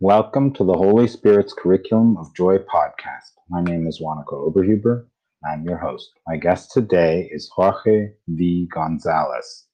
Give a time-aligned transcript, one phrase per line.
[0.00, 3.32] Welcome to the Holy Spirit's Curriculum of Joy podcast.
[3.48, 5.06] My name is Wanako Oberhuber.
[5.44, 6.10] I'm your host.
[6.26, 8.68] My guest today is Jorge V.
[8.74, 9.66] Gonzalez.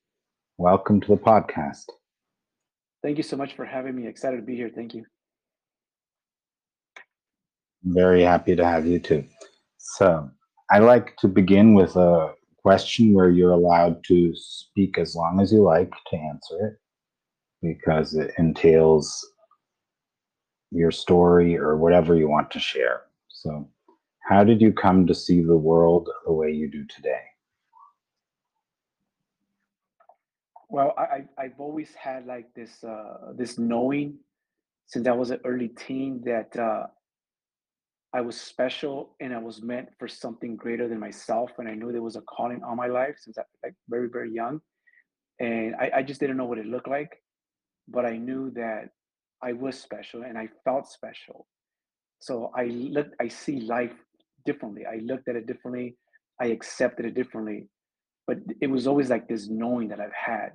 [0.59, 1.87] Welcome to the podcast.
[3.03, 4.07] Thank you so much for having me.
[4.07, 4.71] Excited to be here.
[4.73, 5.05] Thank you.
[7.83, 9.25] Very happy to have you too.
[9.79, 10.31] So,
[10.71, 12.33] I like to begin with a
[12.63, 16.79] question where you're allowed to speak as long as you like to answer it
[17.61, 19.32] because it entails
[20.73, 23.03] your story or whatever you want to share.
[23.29, 23.69] So,
[24.29, 27.23] how did you come to see the world the way you do today?
[30.69, 34.19] Well, I, I've always had like this uh, this knowing
[34.87, 36.87] since I was an early teen that uh,
[38.15, 41.93] I was special and I was meant for something greater than myself, and I knew
[41.93, 44.63] there was a calling on my life since I like very very young,
[45.41, 47.23] and I, I just didn't know what it looked like,
[47.89, 48.91] but I knew that
[49.43, 51.47] I was special and I felt special.
[52.21, 53.95] So I look, I see life
[54.47, 54.85] differently.
[54.87, 55.97] I looked at it differently.
[56.41, 57.69] I accepted it differently.
[58.27, 60.53] But it was always like this knowing that I've had.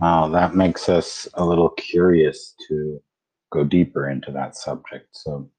[0.00, 3.00] Wow, that makes us a little curious to
[3.52, 5.08] go deeper into that subject.
[5.12, 5.50] So,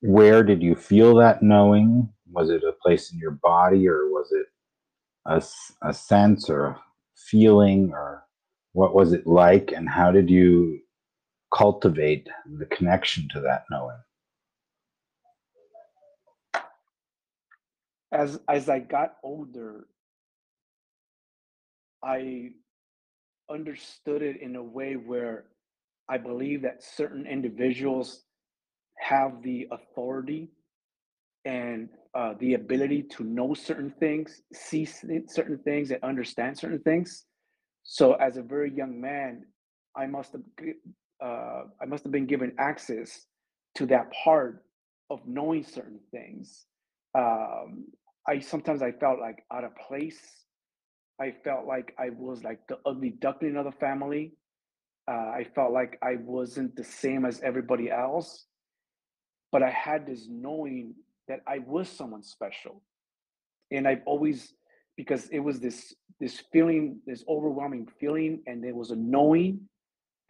[0.00, 2.08] where did you feel that knowing?
[2.30, 4.46] Was it a place in your body or was it
[5.26, 5.42] a,
[5.82, 6.78] a sense or
[7.16, 8.24] feeling or
[8.72, 10.80] what was it like and how did you
[11.54, 13.96] cultivate the connection to that knowing?
[18.12, 19.86] As as i got older
[22.04, 22.50] i
[23.50, 25.46] understood it in a way where
[26.08, 28.22] i believe that certain individuals
[28.98, 30.48] have the authority
[31.44, 37.24] and uh, the ability to know certain things, see certain things, and understand certain things.
[37.82, 39.44] So, as a very young man,
[39.96, 40.42] I must have
[41.22, 43.26] uh, I must have been given access
[43.76, 44.64] to that part
[45.10, 46.66] of knowing certain things.
[47.16, 47.86] Um,
[48.26, 50.20] I sometimes I felt like out of place.
[51.20, 54.32] I felt like I was like the ugly duckling of the family.
[55.06, 58.46] Uh, I felt like I wasn't the same as everybody else.
[59.52, 60.94] But I had this knowing
[61.28, 62.82] that I was someone special.
[63.70, 64.54] And I've always
[64.96, 69.60] because it was this this feeling, this overwhelming feeling, and there was a knowing,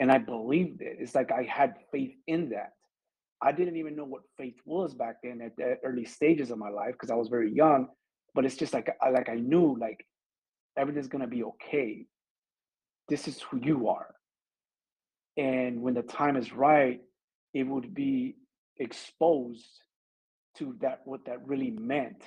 [0.00, 0.96] and I believed it.
[0.98, 2.72] It's like I had faith in that.
[3.42, 6.70] I didn't even know what faith was back then at the early stages of my
[6.70, 7.88] life because I was very young.
[8.34, 10.06] But it's just like I like I knew like
[10.78, 12.06] everything's gonna be okay.
[13.08, 14.14] This is who you are.
[15.36, 17.00] And when the time is right,
[17.52, 18.36] it would be
[18.78, 19.80] exposed
[20.56, 22.22] to that what that really meant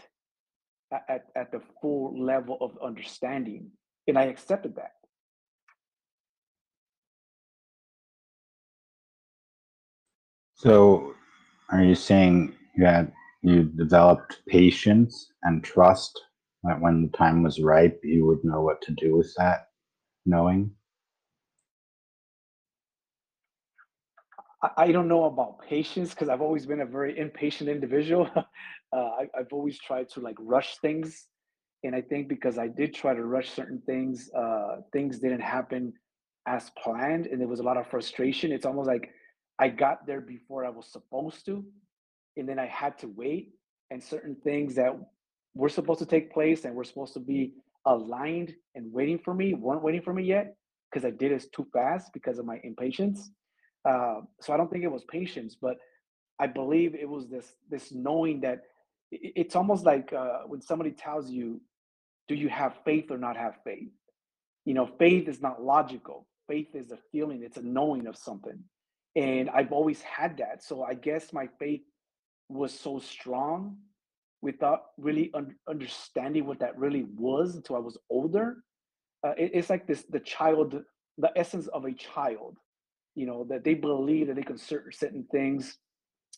[0.91, 3.69] at, at the full level of understanding
[4.07, 4.91] and i accepted that.
[10.55, 11.13] So
[11.69, 13.11] are you saying that
[13.43, 16.19] you developed patience and trust
[16.63, 19.67] that when the time was ripe you would know what to do with that
[20.25, 20.71] knowing
[24.75, 28.28] I don't know about patience because I've always been a very impatient individual.
[28.35, 28.45] uh,
[28.95, 31.28] I, have always tried to like rush things,
[31.84, 35.94] and I think because I did try to rush certain things, uh, things didn't happen
[36.47, 38.51] as planned, and there was a lot of frustration.
[38.51, 39.12] It's almost like
[39.59, 41.63] I got there before I was supposed to,
[42.35, 43.51] and then I had to wait,
[43.91, 44.97] and certain things that
[45.53, 47.53] were supposed to take place and were supposed to be
[47.85, 50.56] aligned and waiting for me weren't waiting for me yet
[50.91, 53.31] because I did it too fast because of my impatience
[53.85, 55.77] uh, so I don't think it was patience, but
[56.39, 58.61] I believe it was this this knowing that
[59.11, 61.61] it's almost like uh, when somebody tells you,
[62.27, 63.91] "Do you have faith or not have faith?"
[64.65, 66.27] You know, faith is not logical.
[66.47, 67.43] Faith is a feeling.
[67.43, 68.59] It's a knowing of something,
[69.15, 70.63] and I've always had that.
[70.63, 71.81] So I guess my faith
[72.49, 73.77] was so strong
[74.41, 78.57] without really un- understanding what that really was until I was older.
[79.25, 80.83] Uh, it, it's like this: the child,
[81.18, 82.57] the essence of a child
[83.18, 85.78] you know that they believe that they can certain certain things.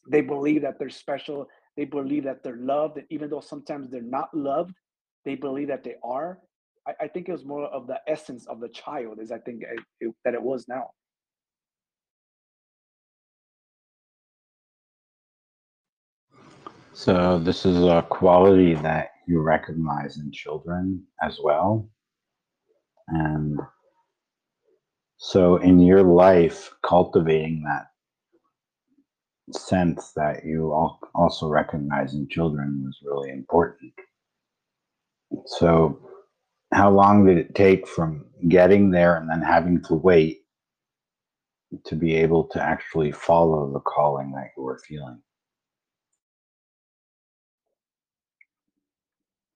[0.09, 1.47] They believe that they're special.
[1.77, 4.73] They believe that they're loved and even though sometimes they're not loved
[5.25, 6.39] they believe that they are.
[6.87, 9.63] I, I think it was more of the essence of the child as i think
[9.63, 10.89] it, it, that it was now.
[16.93, 21.87] So this is a quality that you recognize in children as well.
[23.07, 23.57] And
[25.21, 27.87] so, in your life, cultivating that
[29.51, 30.71] sense that you
[31.13, 33.91] also recognize in children was really important.
[35.45, 35.99] So,
[36.73, 40.39] how long did it take from getting there and then having to wait
[41.83, 45.21] to be able to actually follow the calling that you were feeling?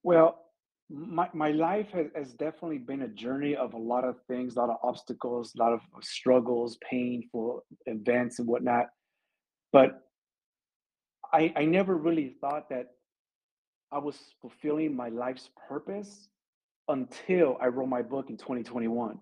[0.03, 0.42] Well,
[0.93, 4.59] my my life has, has definitely been a journey of a lot of things, a
[4.59, 8.87] lot of obstacles, a lot of struggles, painful events and whatnot.
[9.71, 10.03] But
[11.33, 12.91] I I never really thought that
[13.91, 16.29] I was fulfilling my life's purpose
[16.87, 19.17] until I wrote my book in 2021.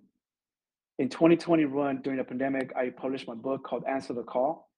[1.00, 4.69] In 2021, during the pandemic, I published my book called Answer the Call.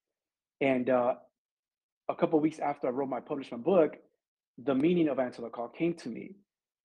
[0.61, 1.15] And uh,
[2.07, 3.97] a couple of weeks after I wrote my published my book,
[4.63, 6.35] the meaning of Answer the Call came to me.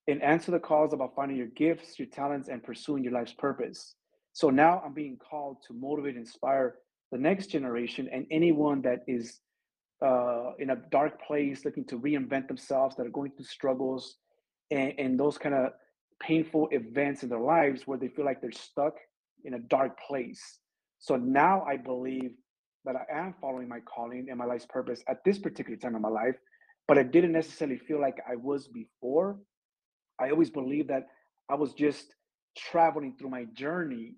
[0.08, 3.94] And Answer the calls about finding your gifts, your talents, and pursuing your life's purpose.
[4.32, 6.76] So now I'm being called to motivate, inspire
[7.12, 9.40] the next generation and anyone that is
[10.04, 14.16] uh, in a dark place, looking to reinvent themselves, that are going through struggles
[14.70, 15.72] and, and those kind of
[16.20, 18.94] painful events in their lives where they feel like they're stuck
[19.44, 20.58] in a dark place.
[21.00, 22.32] So now I believe
[22.86, 26.02] that I am following my calling and my life's purpose at this particular time in
[26.02, 26.36] my life,
[26.86, 29.36] but I didn't necessarily feel like I was before.
[30.20, 31.08] I always believed that
[31.48, 32.14] I was just
[32.56, 34.14] traveling through my journey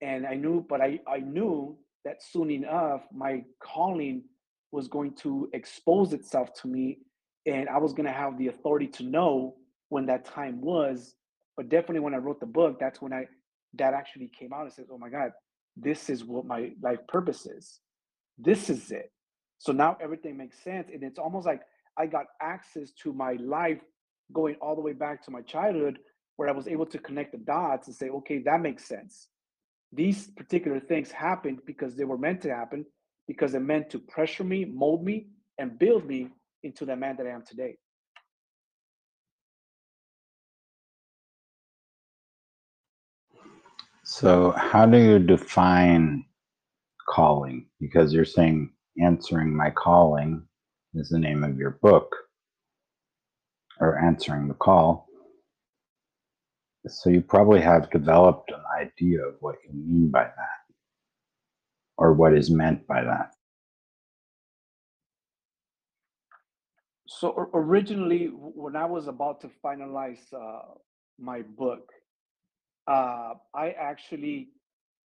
[0.00, 4.24] and I knew, but I, I knew that soon enough, my calling
[4.72, 6.98] was going to expose itself to me
[7.46, 9.56] and I was going to have the authority to know
[9.88, 11.14] when that time was.
[11.56, 13.26] But definitely when I wrote the book, that's when I
[13.74, 15.32] that actually came out and said, "Oh my God,
[15.76, 17.80] this is what my life purpose is.
[18.38, 19.12] This is it."
[19.58, 21.62] So now everything makes sense, and it's almost like
[21.98, 23.80] I got access to my life
[24.32, 25.98] going all the way back to my childhood,
[26.36, 29.28] where I was able to connect the dots and say, "Okay, that makes sense."
[29.92, 32.86] These particular things happened because they were meant to happen,
[33.26, 36.30] because they're meant to pressure me, mold me, and build me
[36.62, 37.76] into the man that I am today.
[44.04, 46.24] So, how do you define
[47.08, 47.66] calling?
[47.80, 50.42] Because you're saying answering my calling
[50.94, 52.14] is the name of your book,
[53.80, 55.08] or answering the call.
[56.88, 60.74] So, you probably have developed an idea of what you mean by that,
[61.96, 63.32] or what is meant by that.
[67.22, 70.74] So originally, when I was about to finalize uh,
[71.20, 71.90] my book,
[72.88, 74.48] uh, I actually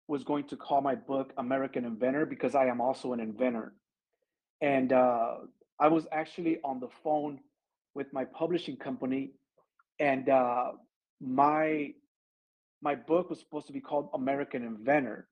[0.07, 3.73] was going to call my book American Inventor because I am also an inventor.
[4.61, 5.35] And uh,
[5.79, 7.39] I was actually on the phone
[7.97, 9.31] with my publishing company,
[9.99, 10.71] and uh,
[11.19, 11.93] my
[12.81, 15.27] my book was supposed to be called American Inventor.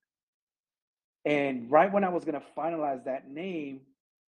[1.25, 3.81] And right when I was gonna finalize that name,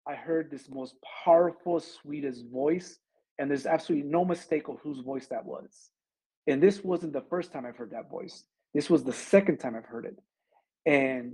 [0.07, 0.95] I heard this most
[1.25, 2.99] powerful, sweetest voice,
[3.39, 5.91] and there's absolutely no mistake of whose voice that was.
[6.47, 8.45] And this wasn't the first time I've heard that voice.
[8.75, 10.19] This was the second time I've heard it.
[10.85, 11.33] And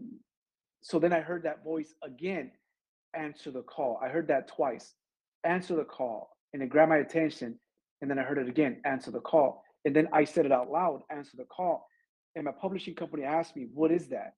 [0.82, 2.52] so then I heard that voice again,
[3.12, 4.00] answer the call.
[4.02, 4.94] I heard that twice,
[5.44, 6.31] answer the call.
[6.52, 7.58] And it grabbed my attention.
[8.00, 9.62] And then I heard it again, answer the call.
[9.84, 11.86] And then I said it out loud, answer the call.
[12.34, 14.34] And my publishing company asked me, What is that?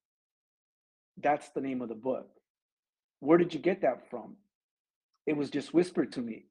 [1.23, 2.29] That's the name of the book.
[3.21, 4.37] Where did you get that from?
[5.27, 6.47] It was just whispered to me.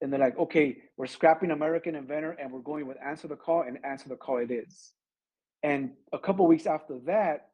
[0.00, 3.62] And they're like, okay, we're scrapping American Inventor and we're going with Answer the Call
[3.62, 4.92] and Answer the Call it is.
[5.62, 7.48] And a couple weeks after that,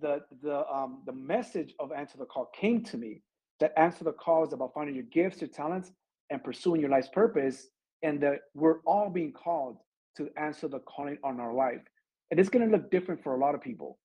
[0.00, 3.22] the the um the message of Answer the Call came to me
[3.60, 5.92] that Answer the Call is about finding your gifts, your talents,
[6.30, 7.68] and pursuing your life's purpose,
[8.02, 9.78] and that we're all being called
[10.16, 11.82] to answer the calling on our life.
[12.30, 13.98] And it's gonna look different for a lot of people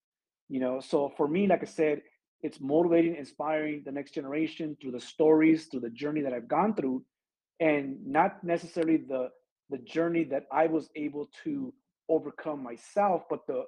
[0.49, 2.01] you know so for me like i said
[2.41, 6.73] it's motivating inspiring the next generation through the stories through the journey that i've gone
[6.75, 7.03] through
[7.59, 9.29] and not necessarily the
[9.69, 11.73] the journey that i was able to
[12.09, 13.63] overcome myself but the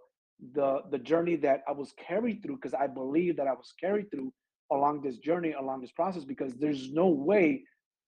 [0.54, 4.10] the the journey that i was carried through because i believe that i was carried
[4.12, 4.34] through
[4.72, 7.64] along this journey along this process because there's no way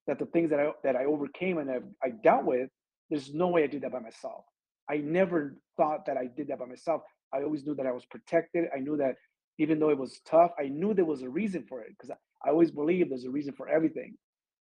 [0.07, 2.69] that the things that i that i overcame and i, I dealt with
[3.09, 4.45] there's no way i did that by myself
[4.89, 7.01] i never thought that i did that by myself
[7.33, 8.65] I always knew that I was protected.
[8.75, 9.15] I knew that
[9.57, 12.47] even though it was tough, I knew there was a reason for it because I,
[12.47, 14.15] I always believe there's a reason for everything.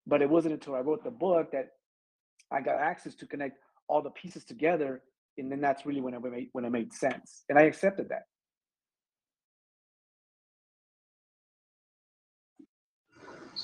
[0.08, 1.68] But it wasn't until I wrote the book that
[2.52, 5.02] I got access to connect all the pieces together,
[5.38, 8.24] and then that's really when I made when it made sense, and I accepted that.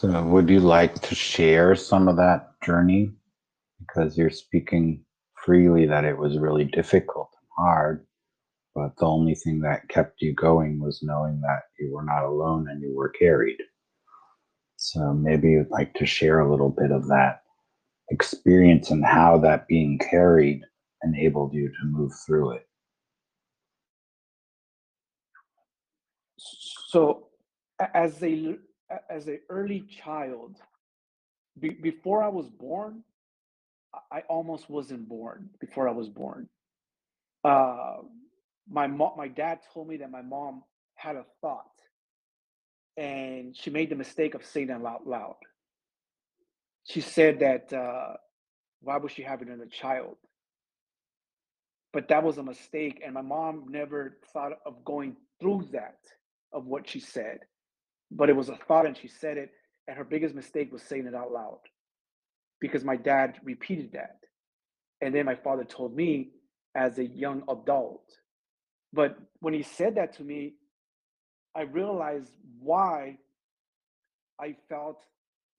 [0.03, 3.13] So, would you like to share some of that journey?
[3.79, 5.05] Because you're speaking
[5.45, 8.05] freely that it was really difficult and hard,
[8.75, 12.67] but the only thing that kept you going was knowing that you were not alone
[12.67, 13.55] and you were carried.
[14.75, 17.43] So, maybe you'd like to share a little bit of that
[18.11, 20.63] experience and how that being carried
[21.01, 22.67] enabled you to move through it?
[26.89, 27.27] So,
[27.93, 28.57] as a
[29.09, 30.57] as a early child,
[31.59, 33.03] be, before I was born,
[34.11, 35.49] I almost wasn't born.
[35.59, 36.49] Before I was born,
[37.43, 37.97] uh,
[38.69, 40.63] my mom, my dad told me that my mom
[40.95, 41.71] had a thought,
[42.97, 45.37] and she made the mistake of saying it out loud.
[46.85, 48.15] She said that uh,
[48.81, 50.17] why was she having another child?
[51.93, 55.97] But that was a mistake, and my mom never thought of going through that
[56.53, 57.39] of what she said.
[58.15, 59.51] But it was a thought, and she said it,
[59.87, 61.59] and her biggest mistake was saying it out loud
[62.61, 64.19] because my dad repeated that.
[65.01, 66.31] And then my father told me
[66.75, 68.09] as a young adult.
[68.93, 70.53] But when he said that to me,
[71.55, 73.17] I realized why
[74.39, 75.03] I felt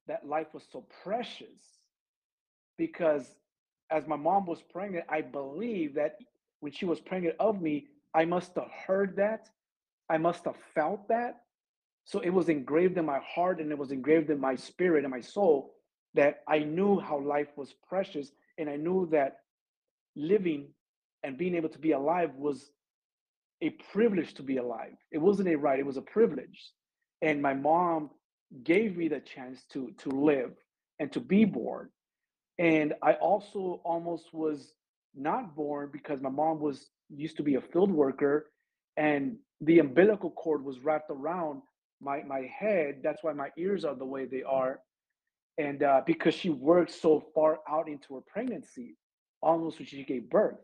[0.08, 1.60] that life was so precious.
[2.78, 3.26] Because
[3.90, 6.16] as my mom was pregnant, I believe that
[6.60, 9.48] when she was pregnant of me, I must have heard that.
[10.08, 11.43] I must have felt that.
[12.04, 15.10] So it was engraved in my heart and it was engraved in my spirit and
[15.10, 15.74] my soul
[16.14, 19.38] that I knew how life was precious and I knew that
[20.16, 20.68] living
[21.22, 22.70] and being able to be alive was
[23.62, 24.96] a privilege to be alive.
[25.10, 26.72] It wasn't a right, it was a privilege.
[27.22, 28.10] And my mom
[28.62, 30.52] gave me the chance to to live
[30.98, 31.88] and to be born.
[32.58, 34.74] And I also almost was
[35.14, 38.50] not born because my mom was used to be a field worker
[38.96, 41.62] and the umbilical cord was wrapped around
[42.04, 43.00] my my head.
[43.02, 44.80] That's why my ears are the way they are.
[45.58, 48.96] And uh, because she worked so far out into her pregnancy,
[49.40, 50.58] almost when she gave birth.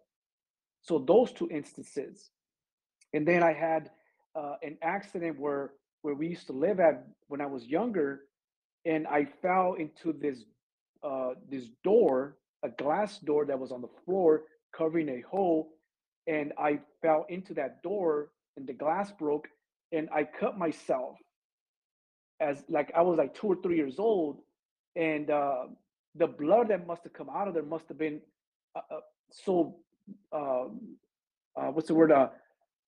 [0.82, 2.30] So those two instances.
[3.12, 3.90] And then I had
[4.34, 8.22] uh, an accident where where we used to live at when I was younger,
[8.84, 10.44] and I fell into this
[11.02, 14.42] uh, this door, a glass door that was on the floor
[14.76, 15.72] covering a hole,
[16.26, 19.48] and I fell into that door, and the glass broke,
[19.92, 21.16] and I cut myself
[22.40, 24.40] as like I was like two or three years old,
[24.96, 25.64] and uh,
[26.14, 28.20] the blood that must have come out of there must have been
[28.74, 29.76] uh, uh so
[30.32, 30.96] um,
[31.56, 32.12] uh, what's the word?
[32.12, 32.28] Uh,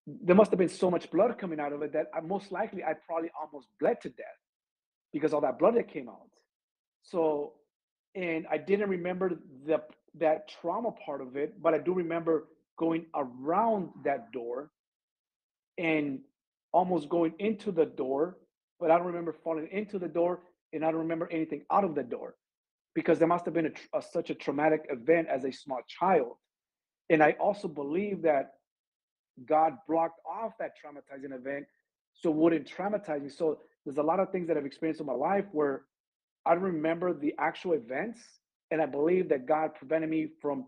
[0.06, 2.82] there must have been so much blood coming out of it that I, most likely
[2.82, 4.26] I probably almost bled to death
[5.12, 6.30] because all that blood that came out.
[7.02, 7.52] So,
[8.14, 9.82] and I didn't remember the
[10.18, 14.70] that trauma part of it, but I do remember going around that door
[15.78, 16.20] and
[16.72, 18.36] almost going into the door,
[18.82, 20.40] but I don't remember falling into the door
[20.72, 22.34] and I don't remember anything out of the door
[22.94, 26.32] because there must have been a, a, such a traumatic event as a small child.
[27.08, 28.54] And I also believe that
[29.46, 31.66] God blocked off that traumatizing event
[32.12, 33.30] so wouldn't traumatize me.
[33.30, 35.82] So there's a lot of things that I've experienced in my life where
[36.44, 38.18] I remember the actual events,
[38.72, 40.66] and I believe that God prevented me from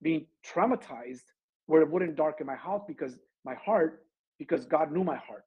[0.00, 1.24] being traumatized
[1.66, 4.04] where it wouldn't darken my house because my heart,
[4.38, 5.44] because God knew my heart.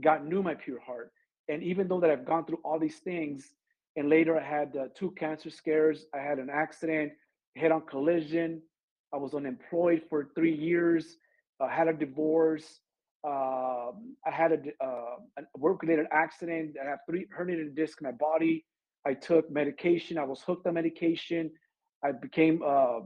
[0.00, 1.10] God knew my pure heart.
[1.48, 3.52] And even though that I've gone through all these things,
[3.96, 7.12] and later I had uh, two cancer scares, I had an accident,
[7.56, 8.62] head-on collision,
[9.12, 11.16] I was unemployed for three years,
[11.60, 12.80] I had a divorce,
[13.24, 13.90] uh,
[14.26, 18.64] I had a, uh, a work-related accident, I have three herniated discs in my body,
[19.06, 21.50] I took medication, I was hooked on medication,
[22.02, 23.00] I became uh,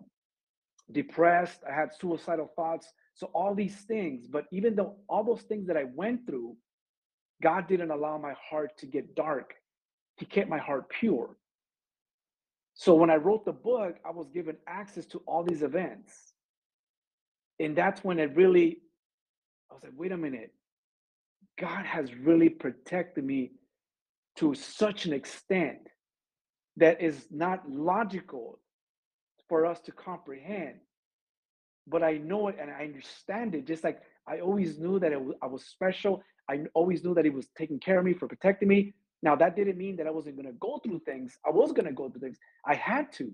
[0.92, 5.66] depressed, I had suicidal thoughts, so all these things, but even though all those things
[5.66, 6.56] that I went through,
[7.42, 9.54] God didn't allow my heart to get dark.
[10.16, 11.36] He kept my heart pure.
[12.74, 16.34] So when I wrote the book, I was given access to all these events.
[17.58, 18.78] And that's when it really,
[19.70, 20.52] I was like, wait a minute.
[21.58, 23.52] God has really protected me
[24.36, 25.78] to such an extent
[26.76, 28.58] that is not logical
[29.48, 30.74] for us to comprehend.
[31.86, 35.34] But I know it and I understand it, just like I always knew that was,
[35.40, 38.68] I was special I always knew that he was taking care of me for protecting
[38.68, 38.94] me.
[39.22, 41.36] Now that didn't mean that I wasn't going to go through things.
[41.44, 42.38] I was going to go through things.
[42.64, 43.32] I had to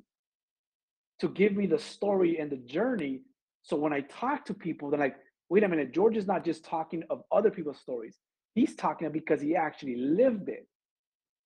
[1.21, 3.21] to give me the story and the journey.
[3.63, 5.17] So when I talk to people, they're like,
[5.49, 8.17] "Wait a minute, George is not just talking of other people's stories.
[8.55, 10.67] He's talking because he actually lived it.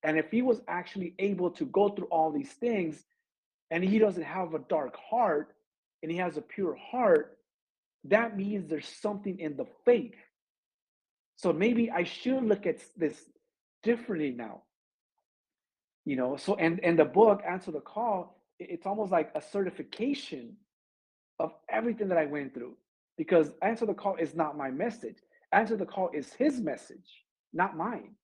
[0.03, 3.03] And if he was actually able to go through all these things,
[3.71, 5.53] and he doesn't have a dark heart,
[6.01, 7.37] and he has a pure heart,
[8.05, 10.15] that means there's something in the faith
[11.37, 13.15] so maybe I should look at this
[13.83, 14.63] differently now.
[16.05, 20.57] You know, so and and the book Answer the Call, it's almost like a certification
[21.39, 22.75] of everything that I went through.
[23.17, 25.17] Because Answer the Call is not my message.
[25.51, 28.15] Answer the Call is his message, not mine.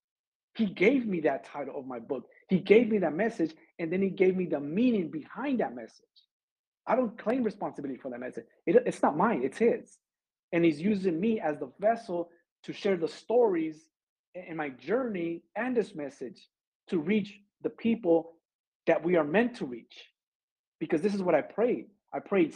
[0.55, 2.27] He gave me that title of my book.
[2.47, 6.05] He gave me that message and then he gave me the meaning behind that message.
[6.85, 8.45] I don't claim responsibility for that message.
[8.65, 9.97] It, it's not mine, it's his.
[10.51, 12.29] And he's using me as the vessel
[12.63, 13.89] to share the stories
[14.35, 16.47] in my journey and this message
[16.89, 18.33] to reach the people
[18.87, 20.05] that we are meant to reach.
[20.79, 21.87] Because this is what I prayed.
[22.13, 22.53] I prayed,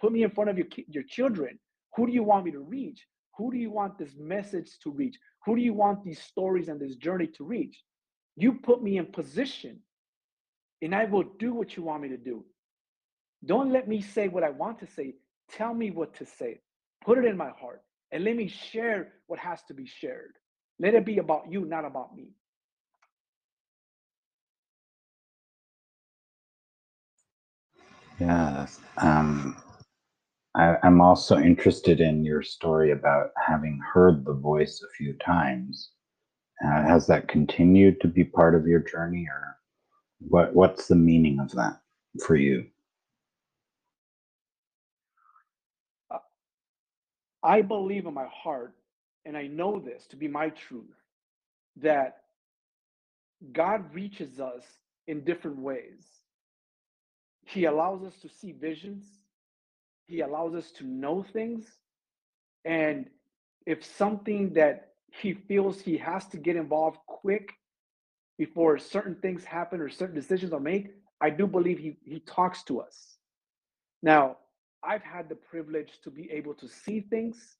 [0.00, 1.58] put me in front of your, your children.
[1.96, 3.06] Who do you want me to reach?
[3.36, 5.18] Who do you want this message to reach?
[5.44, 7.82] Who do you want these stories and this journey to reach?
[8.36, 9.80] You put me in position
[10.80, 12.44] and I will do what you want me to do.
[13.44, 15.14] Don't let me say what I want to say.
[15.50, 16.60] Tell me what to say.
[17.04, 20.34] Put it in my heart and let me share what has to be shared.
[20.78, 22.28] Let it be about you, not about me.
[28.20, 28.66] Yeah.
[28.98, 29.56] Um,
[30.54, 35.90] I, I'm also interested in your story about having heard the voice a few times.
[36.64, 39.56] Uh, has that continued to be part of your journey, or
[40.20, 40.54] what?
[40.54, 41.80] What's the meaning of that
[42.24, 42.66] for you?
[47.42, 48.74] I believe in my heart,
[49.24, 50.96] and I know this to be my truth,
[51.76, 52.18] that
[53.52, 54.62] God reaches us
[55.06, 56.04] in different ways.
[57.44, 59.04] He allows us to see visions,
[60.06, 61.66] He allows us to know things.
[62.64, 63.10] And
[63.66, 67.52] if something that He feels He has to get involved quick
[68.38, 72.62] before certain things happen or certain decisions are made, I do believe He, he talks
[72.64, 73.16] to us.
[74.02, 74.38] Now,
[74.84, 77.56] I've had the privilege to be able to see things.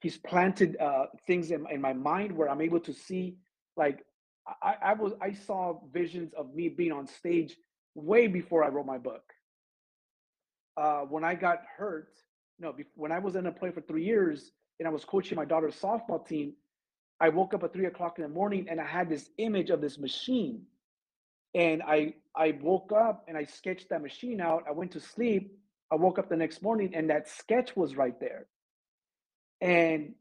[0.00, 3.36] He's planted uh, things in, in my mind where I'm able to see,
[3.76, 4.04] like
[4.62, 7.56] I, I was, I saw visions of me being on stage
[7.94, 9.22] way before I wrote my book.
[10.76, 12.10] Uh, when I got hurt,
[12.58, 15.36] no, be, when I was in a play for three years and I was coaching
[15.36, 16.54] my daughter's softball team,
[17.20, 19.80] I woke up at three o'clock in the morning and I had this image of
[19.80, 20.62] this machine.
[21.54, 24.64] And I I woke up and I sketched that machine out.
[24.68, 25.56] I went to sleep
[25.94, 28.46] I woke up the next morning and that sketch was right there.
[29.60, 30.14] And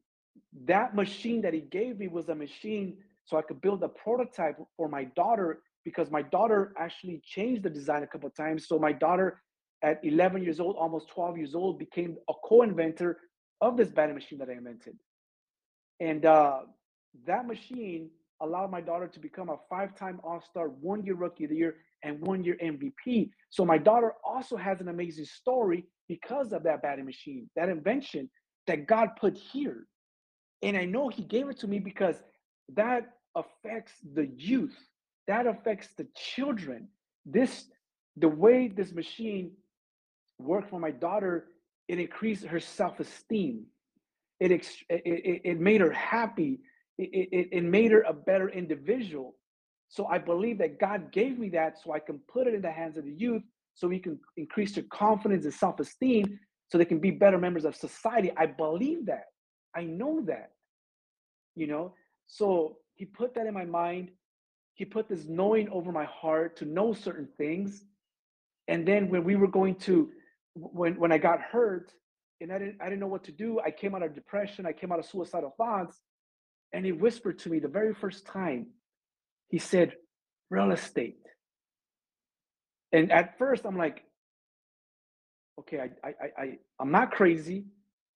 [0.67, 4.57] that machine that he gave me was a machine so I could build a prototype
[4.77, 8.67] for my daughter because my daughter actually changed the design a couple of times.
[8.67, 9.41] So my daughter
[9.81, 13.17] at 11 years old, almost 12 years old, became a co-inventor
[13.59, 14.95] of this batting machine that I invented.
[15.99, 16.59] And uh,
[17.25, 21.77] that machine allowed my daughter to become a five-time All-Star, one-year Rookie of the Year,
[22.03, 23.29] and one-year MVP.
[23.49, 28.29] So my daughter also has an amazing story because of that batting machine, that invention
[28.67, 29.87] that God put here.
[30.61, 32.15] And I know He gave it to me because
[32.75, 34.77] that affects the youth,
[35.27, 36.87] that affects the children.
[37.25, 37.65] This,
[38.17, 39.51] the way this machine
[40.39, 41.45] worked for my daughter,
[41.87, 43.65] it increased her self-esteem.
[44.39, 46.59] It, it, it made her happy
[46.97, 49.35] it, it, it made her a better individual.
[49.93, 52.71] So I believe that God gave me that so I can put it in the
[52.71, 53.43] hands of the youth
[53.75, 57.63] so we can increase their confidence and self esteem so they can be better members
[57.63, 58.31] of society.
[58.35, 59.25] I believe that.
[59.75, 60.53] I know that.
[61.55, 61.93] You know,
[62.25, 64.09] so he put that in my mind.
[64.73, 67.83] He put this knowing over my heart to know certain things.
[68.67, 70.09] And then when we were going to,
[70.55, 71.93] when when I got hurt
[72.41, 74.73] and I didn't I didn't know what to do, I came out of depression, I
[74.73, 76.01] came out of suicidal thoughts.
[76.73, 78.65] And he whispered to me the very first time,
[79.53, 79.93] he said,
[80.49, 81.19] real estate.
[82.91, 84.03] And at first I'm like,
[85.59, 87.65] okay, I, I, I, I'm not crazy.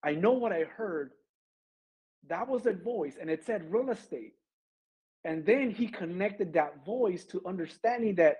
[0.03, 1.11] I know what I heard.
[2.29, 4.33] That was a voice, and it said real estate.
[5.25, 8.37] And then he connected that voice to understanding that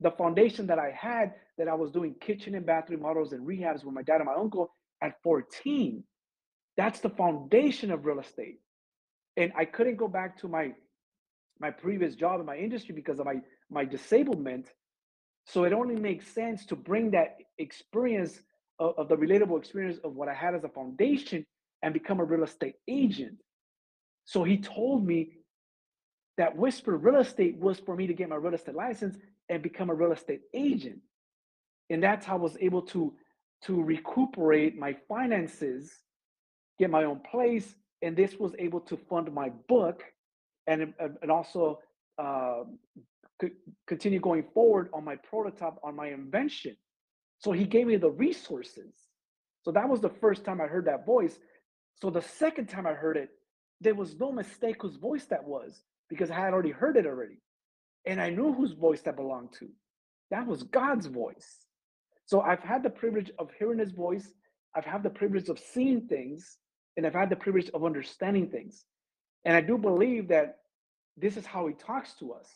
[0.00, 3.84] the foundation that I had, that I was doing kitchen and bathroom models and rehabs
[3.84, 4.72] with my dad and my uncle
[5.02, 6.04] at 14.
[6.78, 8.60] That's the foundation of real estate
[9.36, 10.72] and I couldn't go back to my
[11.60, 13.36] my previous job in my industry because of my
[13.70, 14.68] my disablement.
[15.46, 18.40] So it only makes sense to bring that experience
[18.78, 21.46] of, of the relatable experience of what I had as a foundation
[21.82, 23.38] and become a real estate agent.
[24.24, 25.32] So he told me
[26.36, 29.16] that Whisper Real Estate was for me to get my real estate license
[29.48, 31.00] and become a real estate agent.
[31.90, 33.12] And that's how I was able to
[33.64, 35.92] to recuperate my finances,
[36.78, 40.02] get my own place, and this was able to fund my book
[40.70, 41.80] and, and also
[42.18, 42.62] uh,
[43.86, 46.76] continue going forward on my prototype on my invention.
[47.38, 48.92] So he gave me the resources.
[49.62, 51.38] So that was the first time i heard that voice.
[52.00, 53.30] So the second time i heard it
[53.82, 57.40] there was no mistake whose voice that was because i had already heard it already.
[58.06, 59.68] And i knew whose voice that belonged to.
[60.30, 61.66] That was god's voice.
[62.26, 64.32] So i've had the privilege of hearing his voice.
[64.76, 66.58] I've had the privilege of seeing things
[66.96, 68.84] and I've had the privilege of understanding things.
[69.44, 70.58] And I do believe that
[71.20, 72.48] this is how he talks to us.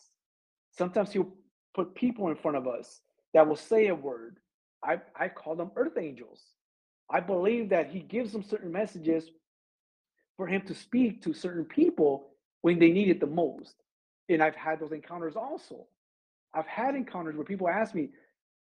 [0.71, 1.33] Sometimes he'll
[1.73, 3.01] put people in front of us
[3.33, 4.37] that will say a word.
[4.83, 6.41] I, I call them earth angels.
[7.09, 9.25] I believe that he gives them certain messages
[10.37, 12.29] for him to speak to certain people
[12.61, 13.75] when they need it the most.
[14.29, 15.85] And I've had those encounters also.
[16.53, 18.09] I've had encounters where people ask me,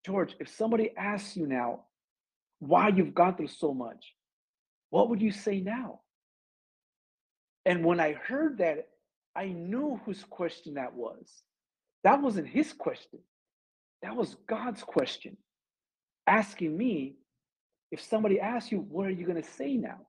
[0.05, 1.81] George, if somebody asks you now
[2.59, 4.13] why you've gone through so much,
[4.91, 6.01] what would you say now?
[7.65, 8.89] And when I heard that,
[9.37, 11.43] I knew whose question that was.
[12.05, 13.21] That wasn't his question,
[14.03, 15.39] that was God's question,
[16.27, 17.17] asking me
[17.91, 20.01] if somebody asks you, what are you going to say now?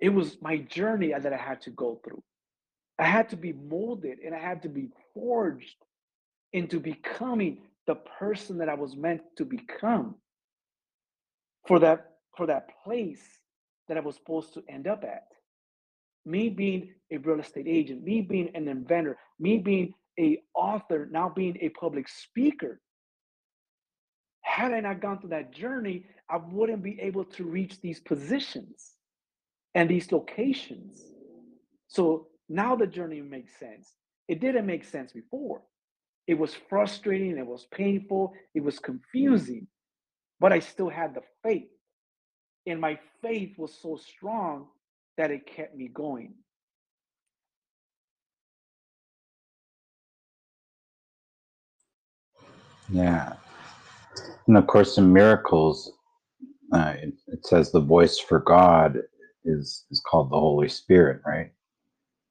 [0.00, 2.22] It was my journey that I had to go through.
[2.98, 5.76] I had to be molded and I had to be forged
[6.52, 10.16] into becoming the person that I was meant to become
[11.66, 13.22] for that for that place
[13.88, 15.26] that I was supposed to end up at.
[16.28, 21.32] Me being a real estate agent, me being an inventor, me being a author, now
[21.34, 22.82] being a public speaker.
[24.42, 28.92] Had I not gone through that journey, I wouldn't be able to reach these positions
[29.74, 31.02] and these locations.
[31.86, 33.94] So now the journey makes sense.
[34.28, 35.62] It didn't make sense before.
[36.26, 39.66] It was frustrating, it was painful, it was confusing,
[40.40, 41.70] but I still had the faith.
[42.66, 44.66] And my faith was so strong
[45.18, 46.32] that it kept me going.
[52.90, 53.34] Yeah.
[54.46, 55.92] And of course, in miracles,
[56.72, 58.98] uh, it, it says the voice for God
[59.44, 61.50] is is called the Holy Spirit, right?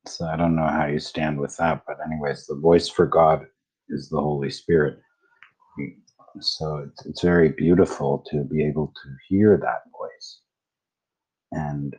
[0.07, 3.45] So I don't know how you stand with that, but anyways, the voice for God
[3.89, 4.99] is the Holy Spirit.
[6.39, 10.39] So it's, it's very beautiful to be able to hear that voice.
[11.51, 11.95] And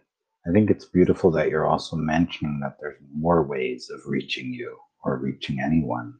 [0.46, 4.76] I think it's beautiful that you're also mentioning that there's more ways of reaching you
[5.04, 6.14] or reaching anyone.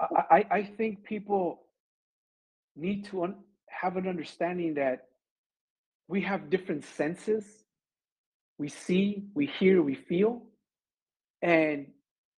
[0.00, 1.62] I, I think people
[2.76, 3.36] need to un-
[3.68, 5.06] have an understanding that
[6.08, 7.44] we have different senses.
[8.58, 10.42] We see, we hear, we feel.
[11.42, 11.86] And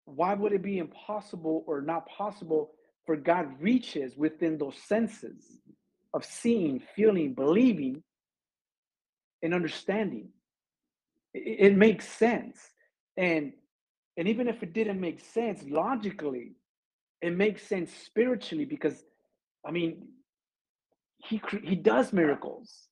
[0.05, 2.71] why would it be impossible or not possible
[3.05, 5.59] for God reaches within those senses
[6.15, 8.01] of seeing, feeling, believing,
[9.43, 10.29] and understanding?
[11.33, 12.57] It, it makes sense.
[13.17, 13.53] And
[14.17, 16.53] and even if it didn't make sense logically,
[17.21, 19.03] it makes sense spiritually because
[19.67, 20.07] I mean,
[21.17, 22.87] he he does miracles.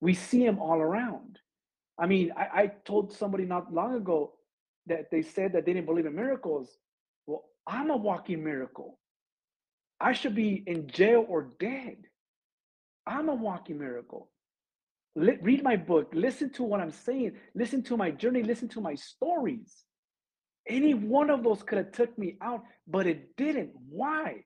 [0.00, 1.40] We see him all around.
[1.98, 4.34] I mean, I, I told somebody not long ago
[4.86, 6.78] that they said that they didn't believe in miracles.
[7.26, 8.98] Well, I'm a walking miracle.
[10.00, 11.96] I should be in jail or dead.
[13.08, 14.30] I'm a walking miracle.
[15.16, 18.94] read my book, listen to what I'm saying, listen to my journey, listen to my
[18.94, 19.84] stories.
[20.68, 23.70] Any one of those could have took me out, but it didn't.
[23.88, 24.44] Why?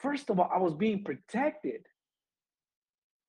[0.00, 1.82] First of all, I was being protected.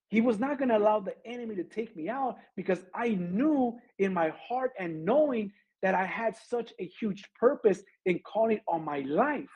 [0.09, 3.77] He was not going to allow the enemy to take me out because I knew
[3.99, 8.85] in my heart and knowing that I had such a huge purpose in calling on
[8.85, 9.49] my life.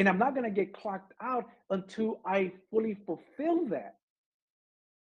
[0.00, 3.96] And I'm not going to get clocked out until I fully fulfill that.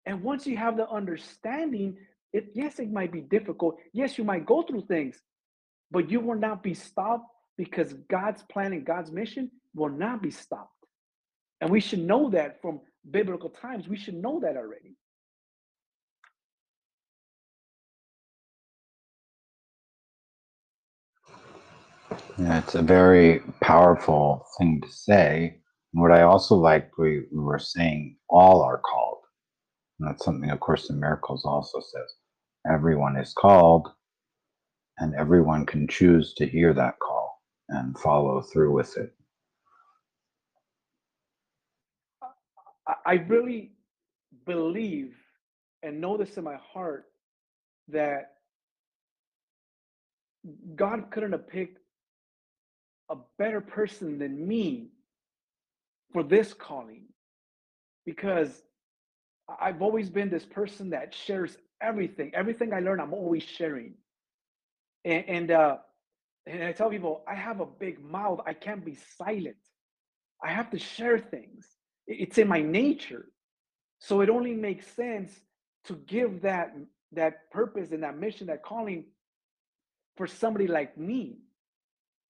[0.05, 1.97] And once you have the understanding,
[2.31, 3.79] it yes, it might be difficult.
[3.91, 5.19] Yes, you might go through things,
[5.89, 7.25] but you will not be stopped
[7.57, 10.69] because God's plan and God's mission will not be stopped.
[11.59, 12.79] And we should know that from
[13.09, 13.87] biblical times.
[13.87, 14.95] We should know that already.
[22.37, 25.59] Yeah, it's a very powerful thing to say.
[25.93, 29.19] what I also like, we, we were saying, all are called.
[29.99, 32.15] And that's something, of course, the Miracles also says.
[32.71, 33.89] Everyone is called,
[34.99, 39.13] and everyone can choose to hear that call and follow through with it.
[43.05, 43.73] I really
[44.45, 45.15] believe
[45.83, 47.05] and know this in my heart
[47.89, 48.31] that
[50.75, 51.79] God couldn't have picked
[53.09, 54.89] a better person than me
[56.11, 57.05] for this calling
[58.05, 58.63] because
[59.59, 62.31] I've always been this person that shares everything.
[62.33, 63.95] Everything I learn, I'm always sharing.
[65.03, 65.77] And and, uh,
[66.45, 68.41] and I tell people, I have a big mouth.
[68.45, 69.57] I can't be silent.
[70.43, 71.67] I have to share things.
[72.07, 73.27] It's in my nature.
[73.99, 75.31] So it only makes sense
[75.85, 76.75] to give that
[77.13, 79.05] that purpose and that mission, that calling
[80.17, 81.37] for somebody like me.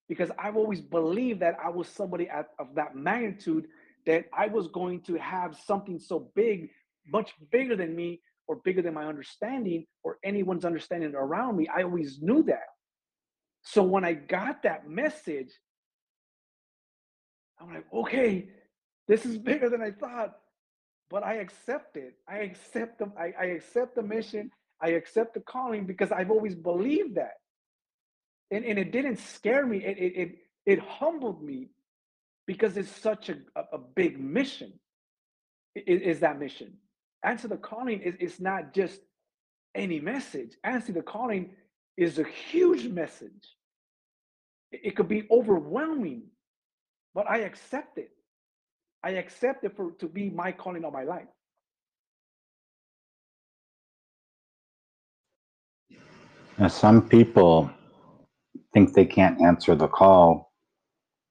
[0.10, 3.68] Because I've always believed that I was somebody at, of that magnitude,
[4.06, 6.70] that I was going to have something so big,
[7.08, 11.68] much bigger than me, or bigger than my understanding, or anyone's understanding around me.
[11.68, 12.68] I always knew that.
[13.62, 15.52] So when I got that message,
[17.60, 18.50] I'm like, okay,
[19.08, 20.36] this is bigger than I thought,
[21.10, 22.16] but I accept it.
[22.28, 24.52] I accept the I, I accept the mission.
[24.82, 27.36] I accept the calling because I've always believed that.
[28.54, 29.78] And, and it didn't scare me.
[29.78, 31.70] It, it, it, it humbled me
[32.46, 34.74] because it's such a, a, big mission.
[35.76, 36.74] Is, is that mission?
[37.24, 39.00] Answer the calling is, is not just
[39.74, 40.52] any message.
[40.64, 41.56] Answer the calling
[41.98, 43.56] is a huge message.
[44.72, 46.26] It, it could be overwhelming,
[47.16, 48.12] but I accept it.
[49.04, 51.28] I accept it for to be my calling of my life.
[56.70, 57.72] Some people
[58.74, 60.52] think they can't answer the call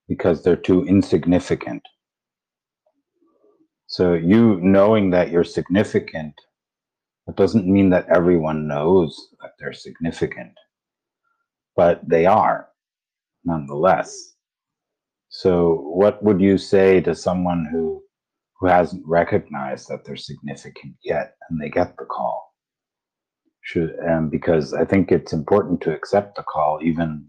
[0.09, 1.83] because they're too insignificant.
[3.87, 6.35] So, you knowing that you're significant,
[7.27, 10.53] that doesn't mean that everyone knows that they're significant,
[11.77, 12.69] but they are
[13.45, 14.35] nonetheless.
[15.29, 18.03] So, what would you say to someone who
[18.59, 22.55] who hasn't recognized that they're significant yet, and they get the call?
[23.63, 27.29] Should um, because I think it's important to accept the call, even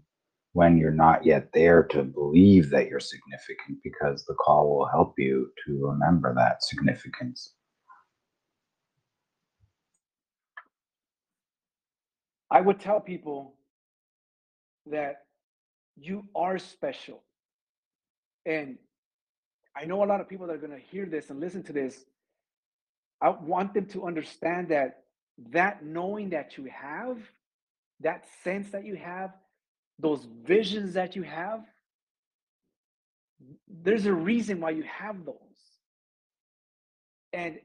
[0.54, 5.14] when you're not yet there, to believe that you're significant, because the call will help
[5.18, 7.54] you to remember that significance.
[12.50, 13.54] I would tell people
[14.86, 15.24] that
[15.96, 17.20] you are special.
[18.46, 18.78] And
[19.76, 21.72] I know a lot of people that are going to hear this and listen to
[21.72, 22.04] this.
[23.20, 25.00] I want them to understand that
[25.50, 27.18] that knowing that you have,
[28.00, 29.32] that sense that you have,
[29.98, 31.60] those visions that you have,
[33.68, 35.36] there's a reason why you have those.
[37.32, 37.58] And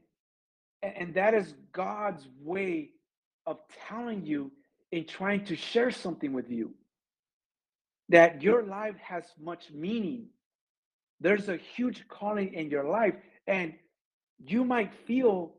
[0.82, 2.90] and that is God's way
[3.46, 4.50] of telling you
[4.92, 6.74] and trying to share something with you.
[8.08, 10.26] That your life has much meaning.
[11.20, 13.14] There's a huge calling in your life,
[13.46, 13.74] and
[14.38, 15.54] you might feel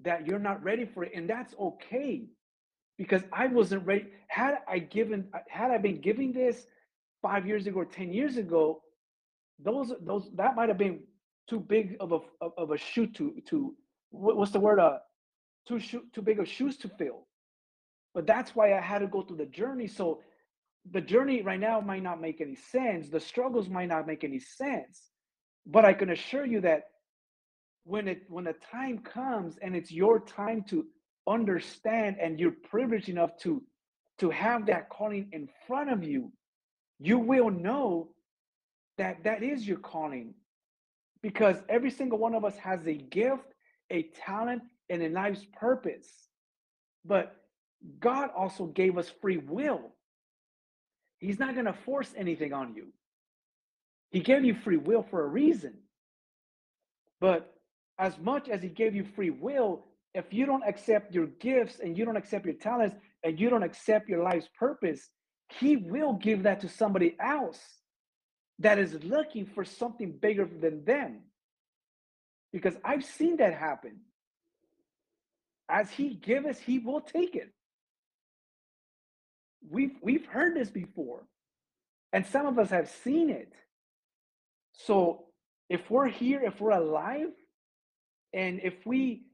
[0.00, 2.26] that you're not ready for it, and that's okay
[2.96, 4.06] because I wasn't ready.
[4.28, 6.66] Had I given, had I been giving this
[7.22, 8.82] five years ago or ten years ago,
[9.58, 11.00] those those that might have been
[11.48, 13.74] too big of a of, a shoe to to
[14.10, 14.98] what's the word uh
[15.66, 17.26] too shoe, too big of shoes to fill.
[18.14, 19.88] But that's why I had to go through the journey.
[19.88, 20.20] So
[20.90, 23.08] the journey right now might not make any sense.
[23.08, 25.10] The struggles might not make any sense.
[25.66, 26.84] But I can assure you that
[27.84, 30.86] when it when the time comes and it's your time to
[31.26, 33.62] understand and you're privileged enough to
[34.18, 36.30] to have that calling in front of you,
[37.00, 38.08] you will know
[38.96, 40.34] that that is your calling.
[41.20, 43.54] Because every single one of us has a gift,
[43.90, 46.08] a talent, and a life's purpose.
[47.04, 47.34] But
[47.98, 49.92] God also gave us free will.
[51.18, 52.88] He's not going to force anything on you.
[54.10, 55.74] He gave you free will for a reason.
[57.20, 57.52] But
[57.98, 61.98] as much as He gave you free will, if you don't accept your gifts and
[61.98, 65.08] you don't accept your talents and you don't accept your life's purpose,
[65.58, 67.58] He will give that to somebody else
[68.60, 71.22] that is looking for something bigger than them.
[72.52, 74.00] Because I've seen that happen.
[75.68, 77.52] As He gives, He will take it.
[79.68, 81.26] We've we've heard this before.
[82.12, 83.52] And some of us have seen it.
[84.74, 85.24] So
[85.68, 87.32] if we're here, if we're alive,
[88.32, 89.24] and if we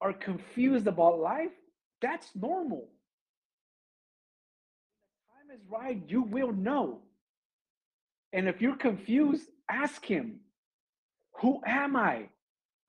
[0.00, 1.52] are confused about life,
[2.00, 2.88] that's normal.
[5.28, 7.00] When the time is right, you will know.
[8.32, 10.40] And if you're confused, ask him,
[11.40, 12.28] Who am I?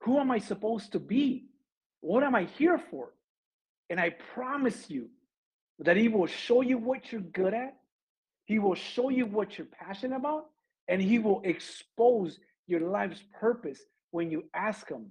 [0.02, 1.46] Who am I supposed to be?
[2.00, 3.12] What am I here for?
[3.88, 5.08] And I promise you,
[5.80, 7.76] that He will show you what you're good at,
[8.44, 10.46] He will show you what you're passionate about,
[10.88, 15.10] and He will expose your life's purpose when you ask Him.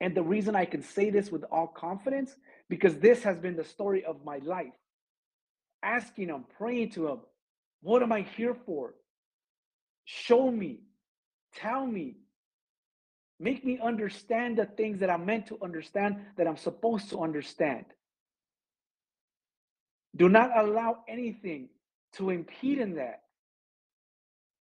[0.00, 2.34] And the reason I can say this with all confidence,
[2.68, 4.72] because this has been the story of my life.
[5.82, 7.18] Asking Him, praying to Him,
[7.82, 8.94] what am I here for?
[10.04, 10.80] Show me,
[11.54, 12.16] tell me,
[13.40, 17.84] make me understand the things that I'm meant to understand, that I'm supposed to understand.
[20.16, 21.68] Do not allow anything
[22.14, 23.22] to impede in that.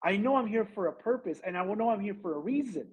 [0.03, 2.39] I know I'm here for a purpose and I will know I'm here for a
[2.39, 2.87] reason.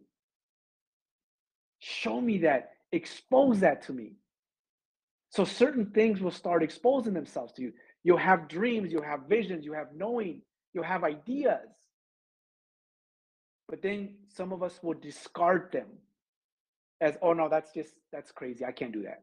[1.80, 4.12] Show me that, expose that to me.
[5.30, 7.72] So certain things will start exposing themselves to you.
[8.02, 11.68] You'll have dreams, you'll have visions, you have knowing, you'll have ideas.
[13.68, 15.86] But then some of us will discard them
[17.00, 18.64] as, oh no, that's just, that's crazy.
[18.64, 19.22] I can't do that.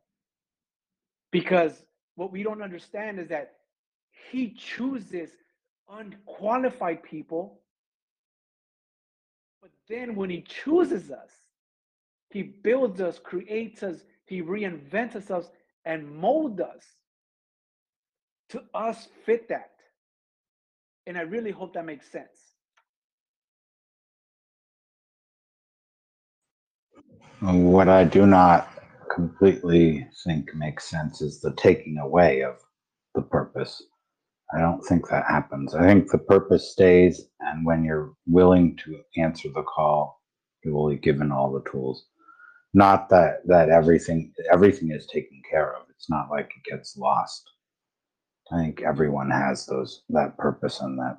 [1.31, 1.83] Because
[2.15, 3.53] what we don't understand is that
[4.31, 5.29] He chooses
[5.89, 7.59] unqualified people.
[9.61, 11.31] But then when He chooses us,
[12.29, 15.49] He builds us, creates us, He reinvents us,
[15.85, 16.83] and molds us
[18.49, 19.71] to us fit that.
[21.05, 22.53] And I really hope that makes sense.
[27.39, 28.69] What I do not
[29.13, 32.55] completely think makes sense is the taking away of
[33.15, 33.81] the purpose.
[34.53, 35.75] I don't think that happens.
[35.75, 40.21] I think the purpose stays, and when you're willing to answer the call,
[40.63, 42.05] you will be given all the tools.
[42.73, 45.83] Not that that everything everything is taken care of.
[45.89, 47.49] It's not like it gets lost.
[48.51, 51.17] I think everyone has those that purpose and that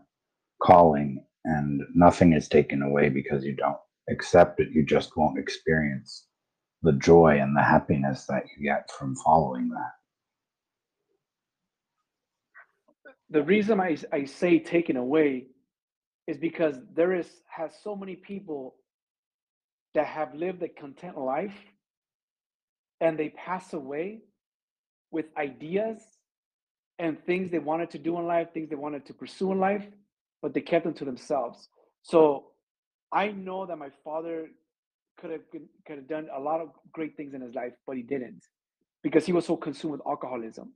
[0.63, 3.79] calling, and nothing is taken away because you don't
[4.11, 4.69] accept it.
[4.73, 6.27] You just won't experience
[6.83, 9.93] the joy and the happiness that you get from following that.
[13.31, 15.47] The reason I, I say taken away
[16.27, 18.77] is because there is has so many people
[19.99, 21.59] that have lived a content life
[23.01, 24.21] and they pass away
[25.11, 25.99] with ideas
[27.01, 29.85] and things they wanted to do in life, things they wanted to pursue in life,
[30.41, 31.69] but they kept them to themselves.
[32.03, 32.45] So
[33.11, 34.51] I know that my father
[35.19, 38.05] could have could have done a lot of great things in his life, but he
[38.05, 38.45] didn't
[39.03, 40.75] because he was so consumed with alcoholism.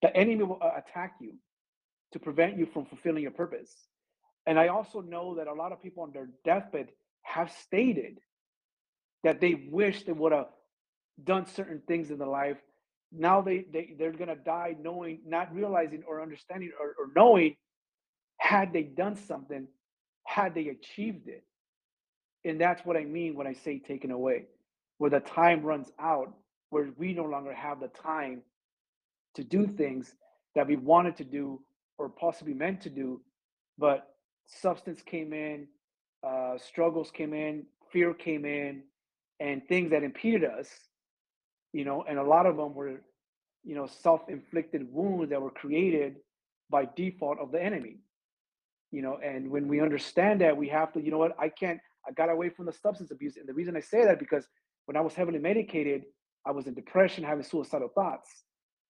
[0.00, 1.34] The enemy will uh, attack you
[2.12, 3.72] to prevent you from fulfilling your purpose.
[4.46, 6.88] And I also know that a lot of people on their deathbed
[7.24, 8.20] have stated
[9.24, 10.48] that they wish they would have
[11.24, 12.58] done certain things in their life.
[13.10, 17.56] Now they, they they're gonna die knowing, not realizing or understanding or, or knowing
[18.38, 19.66] had they done something,
[20.24, 21.44] had they achieved it.
[22.44, 24.44] And that's what I mean when I say taken away,
[24.98, 26.34] where the time runs out,
[26.70, 28.42] where we no longer have the time
[29.34, 30.14] to do things
[30.54, 31.60] that we wanted to do
[31.98, 33.20] or possibly meant to do,
[33.78, 34.14] but
[34.46, 35.66] substance came in,
[36.26, 38.82] uh, struggles came in, fear came in,
[39.40, 40.68] and things that impeded us,
[41.72, 43.00] you know, and a lot of them were,
[43.64, 46.16] you know, self-inflicted wounds that were created
[46.70, 47.98] by default of the enemy,
[48.90, 51.80] you know, and when we understand that, we have to, you know what, I can't
[52.06, 53.36] I got away from the substance abuse.
[53.36, 54.46] And the reason I say that because
[54.86, 56.04] when I was heavily medicated,
[56.46, 58.28] I was in depression, having suicidal thoughts.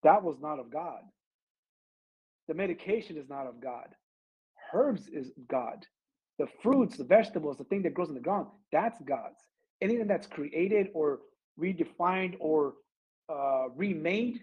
[0.03, 1.01] That was not of God.
[2.49, 3.89] The medication is not of God.
[4.73, 5.87] Herbs is God.
[6.39, 9.39] The fruits, the vegetables, the thing that grows in the ground, that's God's.
[9.81, 11.21] Anything that's created or
[11.61, 12.75] redefined or
[13.29, 14.41] uh, remade,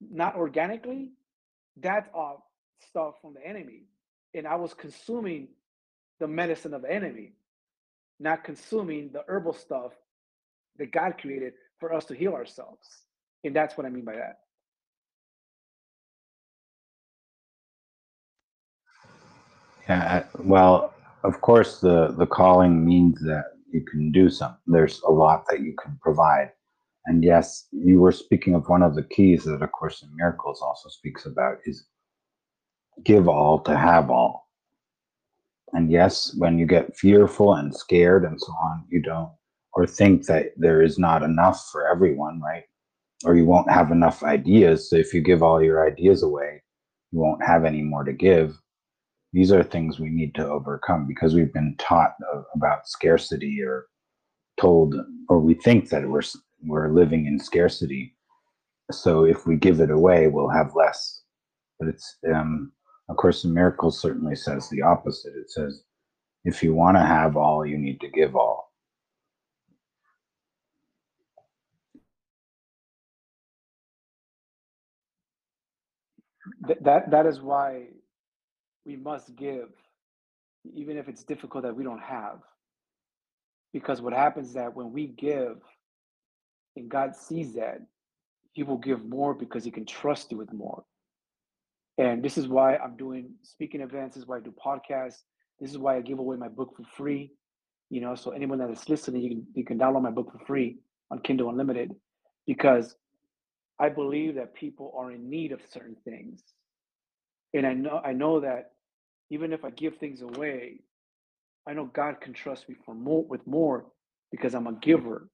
[0.00, 1.10] not organically,
[1.76, 2.50] that's all
[2.88, 3.84] stuff from the enemy.
[4.34, 5.48] And I was consuming
[6.18, 7.32] the medicine of the enemy
[8.20, 9.92] not consuming the herbal stuff
[10.78, 12.86] that God created for us to heal ourselves.
[13.42, 14.40] And that's what I mean by that.
[19.88, 20.94] Yeah, well,
[21.24, 24.58] of course, the the calling means that you can do something.
[24.66, 26.52] There's a lot that you can provide,
[27.06, 30.60] and yes, you were speaking of one of the keys that A Course in Miracles
[30.62, 31.86] also speaks about is
[33.04, 34.48] give all to have all.
[35.72, 39.30] And yes, when you get fearful and scared and so on, you don't,
[39.72, 42.64] or think that there is not enough for everyone, right?
[43.24, 44.90] Or you won't have enough ideas.
[44.90, 46.62] So if you give all your ideas away,
[47.12, 48.58] you won't have any more to give.
[49.32, 52.14] These are things we need to overcome because we've been taught
[52.54, 53.86] about scarcity or
[54.60, 54.94] told,
[55.28, 56.22] or we think that we're,
[56.64, 58.16] we're living in scarcity.
[58.90, 61.22] So if we give it away, we'll have less.
[61.78, 62.72] But it's, um,
[63.08, 65.34] of course, the miracle certainly says the opposite.
[65.36, 65.82] It says,
[66.44, 68.70] if you want to have all, you need to give all.
[76.82, 77.84] that that is why
[78.84, 79.68] we must give,
[80.74, 82.38] even if it's difficult that we don't have.
[83.72, 85.58] Because what happens is that when we give,
[86.76, 87.80] and God sees that,
[88.52, 90.84] He will give more because He can trust you with more.
[91.98, 94.14] And this is why I'm doing speaking events.
[94.14, 95.18] This is why I do podcasts.
[95.60, 97.32] This is why I give away my book for free.
[97.90, 100.44] You know, so anyone that is listening, you can you can download my book for
[100.46, 100.78] free
[101.10, 101.94] on Kindle Unlimited,
[102.46, 102.94] because
[103.78, 106.42] I believe that people are in need of certain things,
[107.54, 108.72] and I know I know that
[109.30, 110.80] even if I give things away,
[111.68, 113.86] I know God can trust me for more with more
[114.32, 115.28] because I'm a giver.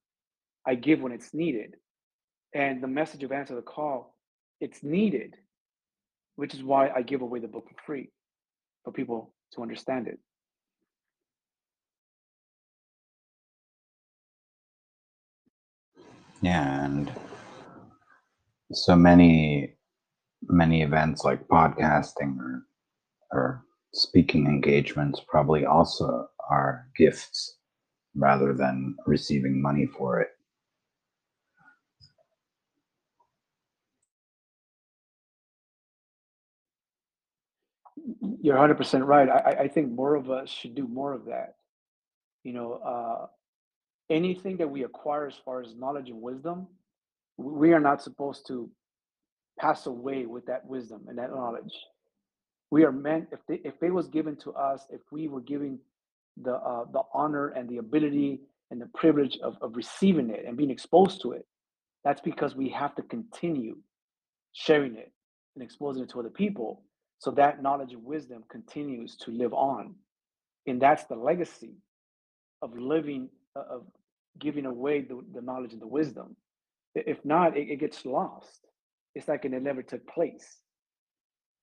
[0.67, 1.77] I give when it's needed,
[2.55, 4.17] and the message of answer the call,
[4.61, 5.37] it's needed
[6.37, 8.11] which is why I give away the book for free
[8.85, 10.19] for people to understand it.
[16.43, 17.13] Yeah, and
[18.73, 19.76] so many
[20.49, 22.63] many events like podcasting or
[23.33, 27.57] or speaking engagements probably also are gifts
[28.15, 30.29] rather than receiving money for it.
[38.41, 39.29] You're 100% right.
[39.29, 41.55] I, I think more of us should do more of that.
[42.45, 43.27] You know, uh,
[44.09, 46.69] anything that we acquire as far as knowledge and wisdom,
[47.37, 48.71] we are not supposed to
[49.59, 51.73] pass away with that wisdom and that knowledge.
[52.71, 55.79] We are meant if they, if it was given to us, if we were giving
[56.43, 58.41] the uh, the honor and the ability
[58.71, 61.47] and the privilege of, of receiving it and being exposed to it,
[62.05, 63.77] that's because we have to continue
[64.53, 65.13] sharing it
[65.55, 66.83] and exposing it to other people
[67.19, 69.95] so that knowledge and wisdom continues to live on.
[70.67, 71.75] And that's the legacy
[72.63, 73.83] of living, uh, of
[74.39, 76.37] giving away the, the knowledge and the wisdom.
[76.95, 78.67] If not, it, it gets lost.
[79.17, 80.59] It's like it never took place.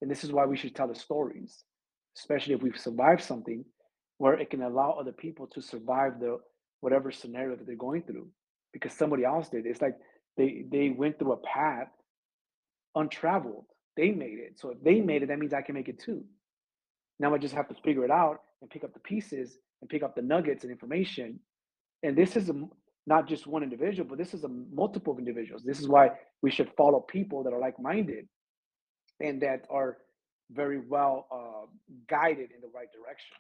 [0.01, 1.64] And this is why we should tell the stories,
[2.18, 3.64] especially if we've survived something
[4.18, 6.39] where it can allow other people to survive the
[6.82, 8.28] whatever scenario that they're going through
[8.74, 9.68] because somebody else did.
[9.68, 9.95] It's like
[10.36, 11.89] they they went through a path
[12.95, 13.66] untraveled.
[13.95, 14.60] They made it.
[14.60, 16.24] So if they made it, that means I can make it too.
[17.20, 20.01] Now I just have to figure it out and pick up the pieces and pick
[20.01, 21.39] up the nuggets and information.
[22.01, 22.54] And this is a,
[23.08, 25.64] not just one individual, but this is a multiple of individuals.
[25.64, 28.28] This is why we should follow people that are like-minded
[29.20, 29.97] and that are
[30.51, 31.68] very well uh,
[32.10, 33.36] guided in the right direction.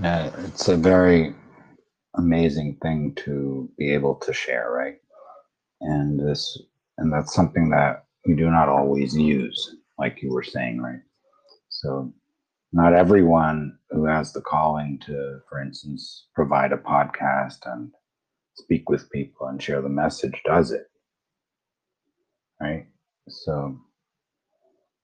[0.00, 1.34] Yeah, it's a very
[2.16, 4.98] amazing thing to be able to share, right?
[5.80, 6.58] And this,
[6.98, 11.00] and that's something that we do not always use, like you were saying, right?
[11.70, 12.12] So,
[12.74, 17.92] not everyone who has the calling to, for instance, provide a podcast and
[18.56, 20.88] speak with people and share the message does it,
[22.60, 22.86] right?
[23.28, 23.78] So,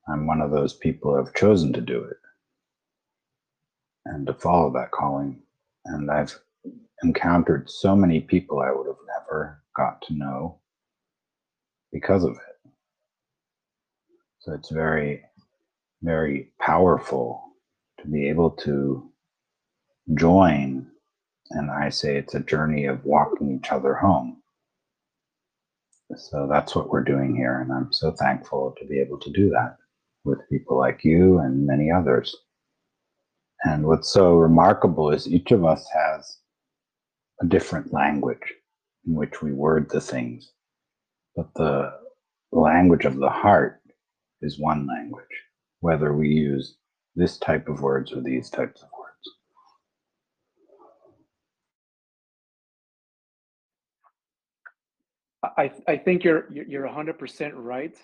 [0.09, 2.17] I'm one of those people who have chosen to do it
[4.07, 5.41] and to follow that calling.
[5.85, 6.37] And I've
[7.05, 10.59] encountered so many people I would have never got to know
[11.93, 12.71] because of it.
[14.41, 15.23] So it's very,
[16.03, 17.45] very powerful
[18.03, 19.11] to be able to
[20.15, 20.87] join.
[21.51, 24.43] And I say it's a journey of walking each other home.
[26.17, 27.61] So that's what we're doing here.
[27.61, 29.77] And I'm so thankful to be able to do that
[30.25, 32.35] with people like you and many others.
[33.65, 36.39] And what's so remarkable is each of us has
[37.41, 38.55] a different language
[39.07, 40.53] in which we word the things.
[41.37, 41.93] But the
[42.53, 43.81] language of the heart
[44.43, 45.25] is one language,
[45.81, 46.77] whether we use
[47.17, 49.11] this type of words or these types of words.
[55.57, 57.97] I, I think you're you're 100% right.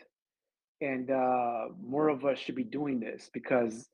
[0.81, 3.89] And uh, more of us should be doing this because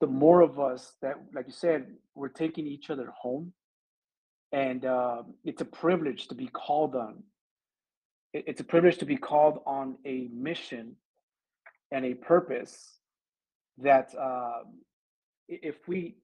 [0.00, 3.52] the more of us that like you said we're taking each other home.
[4.52, 7.24] And uh, it's a privilege to be called on.
[8.32, 10.96] It's a privilege to be called on a mission
[11.90, 12.93] and a purpose
[13.78, 14.60] that uh,
[15.48, 16.16] if we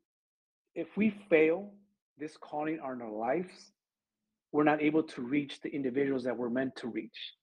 [0.75, 1.71] if we fail
[2.19, 3.73] this calling on our lives
[4.53, 7.35] we're not able to reach the individuals that we're meant to reach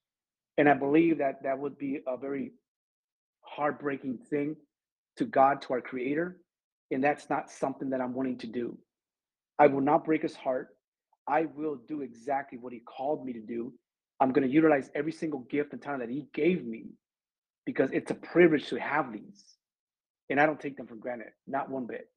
[0.57, 2.51] and i believe that that would be a very
[3.41, 4.55] heartbreaking thing
[5.17, 6.37] to god to our creator
[6.91, 8.77] and that's not something that i'm wanting to do
[9.59, 10.69] i will not break his heart
[11.27, 13.73] I will do exactly what he called me to do.
[14.19, 16.85] I'm going to utilize every single gift and talent that he gave me
[17.65, 19.43] because it's a privilege to have these.
[20.29, 22.09] And I don't take them for granted, not one bit.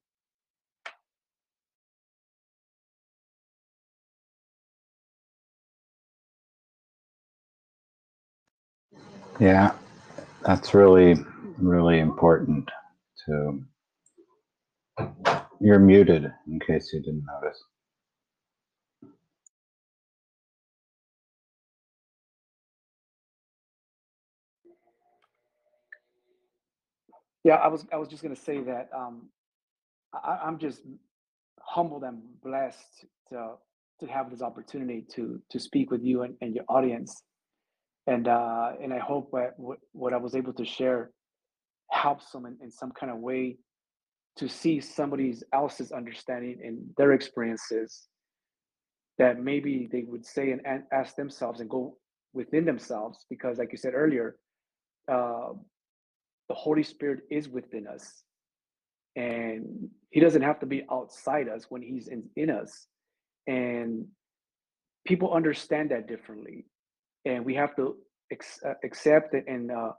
[9.39, 9.73] Yeah,
[10.45, 11.15] that's really,
[11.57, 12.69] really important
[13.25, 13.63] to.
[15.61, 17.63] You're muted in case you didn't notice.
[27.43, 29.29] Yeah, I was I was just gonna say that um,
[30.13, 30.81] I, I'm just
[31.61, 33.53] humbled and blessed to
[33.99, 37.23] to have this opportunity to to speak with you and, and your audience,
[38.07, 41.11] and uh, and I hope that what, what I was able to share
[41.91, 43.57] helps them in, in some kind of way
[44.37, 48.07] to see somebody else's understanding and their experiences
[49.17, 51.97] that maybe they would say and, and ask themselves and go
[52.33, 54.37] within themselves because like you said earlier
[55.11, 55.49] uh,
[56.51, 58.23] the Holy Spirit is within us.
[59.15, 62.87] And he doesn't have to be outside us when he's in, in us.
[63.47, 64.07] And
[65.07, 66.65] people understand that differently,
[67.23, 67.95] and we have to
[68.33, 69.93] ex- uh, accept it and uh,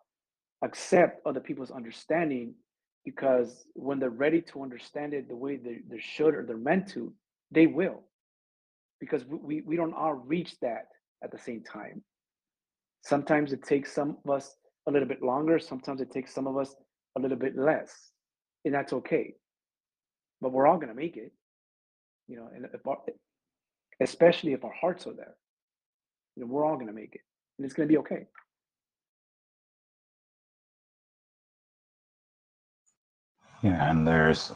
[0.62, 2.52] accept other people's understanding
[3.06, 6.86] because when they're ready to understand it the way they, they should or they're meant
[6.88, 7.14] to,
[7.50, 8.02] they will.
[9.00, 10.88] Because we, we, we don't all reach that
[11.24, 12.02] at the same time.
[13.02, 14.54] Sometimes it takes some of us
[14.86, 16.74] a little bit longer, sometimes it takes some of us
[17.16, 18.10] a little bit less,
[18.64, 19.34] and that's okay.
[20.40, 21.32] But we're all gonna make it,
[22.28, 22.98] you know, and if our,
[24.00, 25.36] especially if our hearts are there,
[26.36, 27.20] you know, we're all gonna make it,
[27.58, 28.26] and it's gonna be okay.
[33.62, 34.52] Yeah, and there's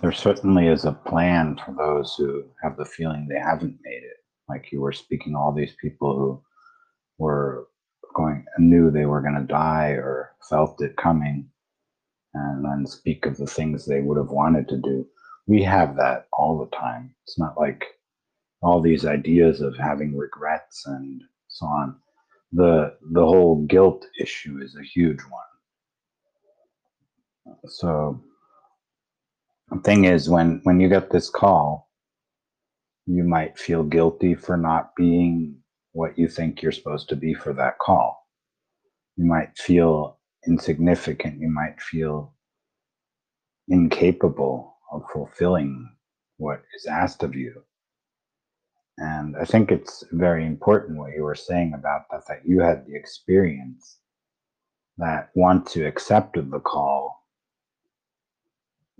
[0.00, 4.18] there certainly is a plan for those who have the feeling they haven't made it.
[4.48, 6.42] Like you were speaking, all these people who
[7.18, 7.68] were
[8.14, 11.48] going and knew they were going to die or felt it coming,
[12.34, 15.06] and then speak of the things they would have wanted to do.
[15.46, 17.14] We have that all the time.
[17.24, 17.84] It's not like
[18.62, 21.96] all these ideas of having regrets and so on.
[22.52, 25.42] The the whole guilt issue is a huge one.
[27.66, 28.20] So
[29.70, 31.84] the thing is when when you get this call
[33.06, 35.56] you might feel guilty for not being
[35.94, 38.26] what you think you're supposed to be for that call.
[39.16, 41.40] You might feel insignificant.
[41.40, 42.34] You might feel
[43.68, 45.88] incapable of fulfilling
[46.36, 47.62] what is asked of you.
[48.98, 52.86] And i think it's very important what you were saying about that that you had
[52.86, 53.98] the experience
[54.98, 57.24] that once you accepted the call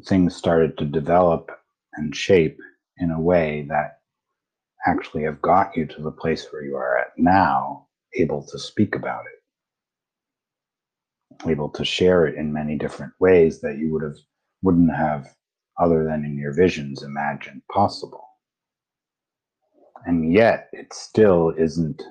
[0.06, 1.50] things started to develop
[1.94, 2.58] and shape
[2.98, 4.00] in a way that
[4.86, 8.94] actually have got you to the place where you are at now, able to speak
[8.94, 9.24] about
[11.42, 14.16] it, able to share it in many different ways that you would have
[14.62, 15.26] wouldn't have
[15.78, 18.24] other than in your visions imagined possible.
[20.06, 22.02] And yet it still isn't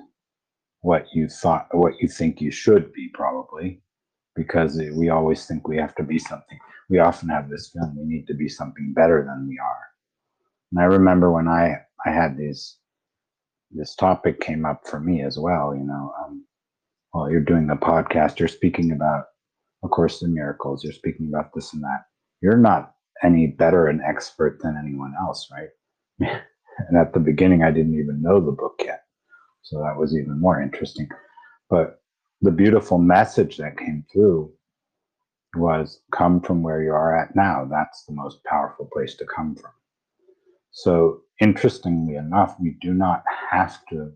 [0.82, 3.80] what you thought what you think you should be probably
[4.36, 6.58] because we always think we have to be something
[6.88, 9.80] we often have this feeling we need to be something better than we are.
[10.72, 12.76] And I remember when I I had these
[13.70, 15.74] this topic came up for me as well.
[15.74, 16.44] You know, um,
[17.12, 19.24] well, you're doing a podcast, you're speaking about,
[19.82, 20.84] of course, the miracles.
[20.84, 22.04] You're speaking about this and that.
[22.40, 25.68] You're not any better an expert than anyone else, right?
[26.88, 29.04] and at the beginning, I didn't even know the book yet,
[29.62, 31.08] so that was even more interesting.
[31.70, 32.00] But
[32.42, 34.52] the beautiful message that came through
[35.56, 37.64] was come from where you are at now.
[37.64, 39.70] That's the most powerful place to come from.
[40.74, 44.12] So, interestingly enough, we do not have to,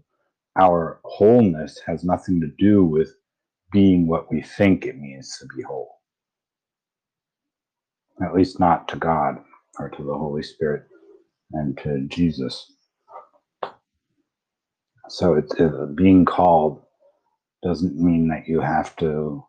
[0.58, 3.14] our wholeness has nothing to do with
[3.72, 6.00] being what we think it means to be whole.
[8.20, 9.36] At least not to God
[9.78, 10.82] or to the Holy Spirit
[11.52, 12.72] and to Jesus.
[15.08, 15.54] So, it's
[15.94, 16.82] being called
[17.62, 19.44] doesn't mean that you have to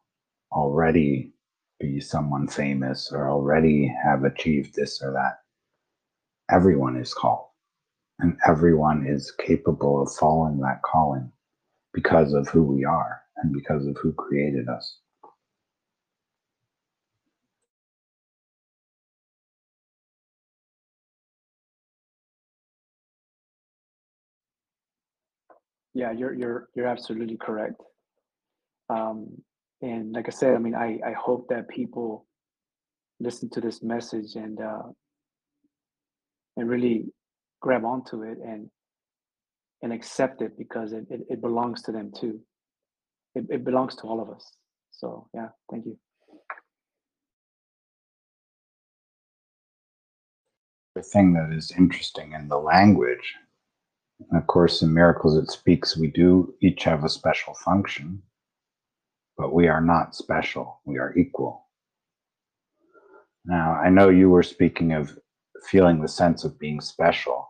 [0.52, 1.34] already
[1.80, 5.40] be someone famous or already have achieved this or that.
[6.52, 7.48] Everyone is called,
[8.20, 11.32] and everyone is capable of following that calling
[11.94, 15.00] because of who we are and because of who created us.
[25.94, 27.82] Yeah, you're you're you're absolutely correct.
[28.90, 29.28] Um,
[29.82, 32.26] and like I said, I mean, I, I hope that people
[33.20, 34.84] listen to this message and uh,
[36.60, 37.06] and really
[37.62, 38.70] grab onto it and
[39.82, 42.40] and accept it because it, it, it belongs to them too.
[43.34, 44.46] It, it belongs to all of us.
[44.92, 45.98] So yeah, thank you.
[50.96, 53.36] The thing that is interesting in the language,
[54.34, 58.22] of course, in miracles it speaks, we do each have a special function
[59.40, 60.82] but we are not special.
[60.84, 61.66] We are equal.
[63.46, 65.18] Now, I know you were speaking of
[65.64, 67.48] feeling the sense of being special,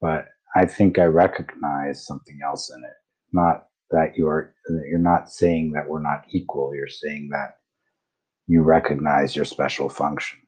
[0.00, 2.96] but I think I recognize something else in it.
[3.32, 4.54] Not that you are,
[4.88, 6.74] you're not saying that we're not equal.
[6.74, 7.56] You're saying that
[8.46, 10.38] you recognize your special function.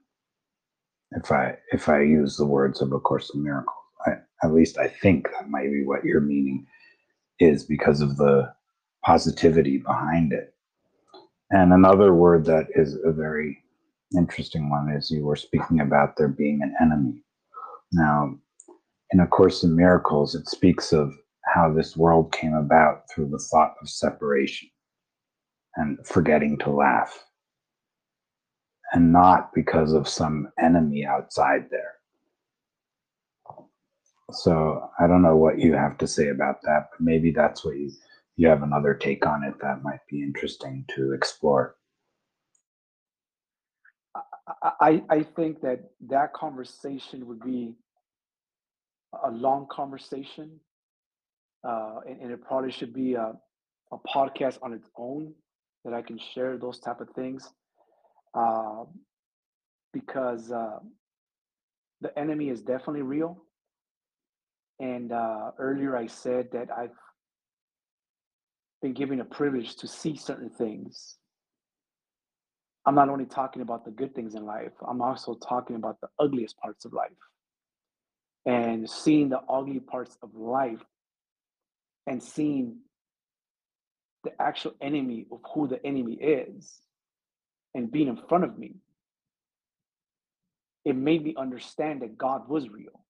[1.13, 4.13] If I if I use the words of A Course in Miracles, I,
[4.43, 6.67] at least I think that might be what your meaning
[7.39, 8.53] is because of the
[9.05, 10.55] positivity behind it.
[11.51, 13.62] And another word that is a very
[14.17, 17.23] interesting one is you were speaking about there being an enemy.
[17.93, 18.35] Now,
[19.13, 21.13] in A Course in Miracles, it speaks of
[21.45, 24.69] how this world came about through the thought of separation
[25.77, 27.25] and forgetting to laugh,
[28.93, 31.95] and not because of some enemy outside there.
[34.33, 37.77] So I don't know what you have to say about that, but maybe that's what
[37.77, 37.91] you
[38.37, 41.77] you have another take on it that might be interesting to explore.
[44.63, 47.75] I, I think that that conversation would be
[49.25, 50.59] a long conversation,
[51.67, 53.35] uh, and, and it probably should be a,
[53.93, 55.35] a podcast on its own
[55.85, 57.53] that I can share those type of things,
[58.35, 58.85] uh,
[59.93, 60.79] because uh,
[62.01, 63.45] the enemy is definitely real.
[64.81, 66.91] And uh, earlier I said that I've
[68.81, 71.19] been given a privilege to see certain things
[72.85, 76.09] I'm not only talking about the good things in life, I'm also talking about the
[76.19, 77.11] ugliest parts of life.
[78.45, 80.83] And seeing the ugly parts of life
[82.09, 82.79] and seeing
[84.25, 86.81] the actual enemy of who the enemy is
[87.75, 88.75] and being in front of me,
[90.85, 93.05] it made me understand that God was real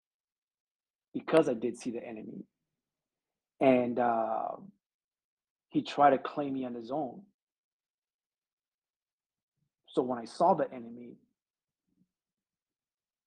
[1.15, 2.45] because I did see the enemy.
[3.61, 4.49] And uh,
[5.71, 7.23] he tried to claim me on his own
[9.93, 11.17] so when I saw the enemy,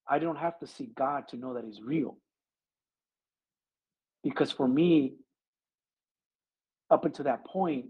[0.08, 2.18] I don't have to see God to know that He's real.
[4.24, 5.14] Because for me,
[6.90, 7.86] up until that point,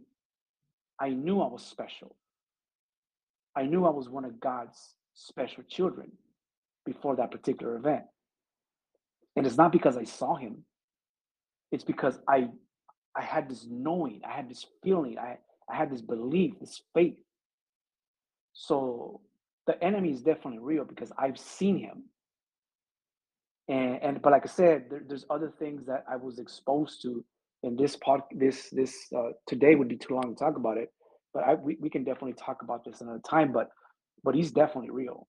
[0.99, 2.15] I knew I was special.
[3.55, 4.77] I knew I was one of God's
[5.13, 6.11] special children
[6.85, 8.03] before that particular event.
[9.37, 10.63] And it's not because I saw him.
[11.71, 12.49] It's because I
[13.15, 15.37] I had this knowing, I had this feeling, I,
[15.69, 17.15] I had this belief, this faith
[18.55, 19.19] so
[19.67, 22.03] the enemy is definitely real because I've seen him.
[23.67, 27.23] And, and but like I said, there, there's other things that I was exposed to
[27.63, 28.21] in this part.
[28.31, 30.93] This this uh, today would be too long to talk about it,
[31.33, 33.51] but I, we we can definitely talk about this another time.
[33.51, 33.69] But
[34.23, 35.27] but he's definitely real.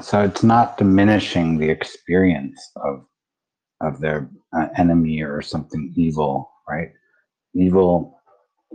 [0.00, 3.04] So it's not diminishing the experience of
[3.80, 6.88] of their uh, enemy or something evil right?
[7.54, 8.20] Evil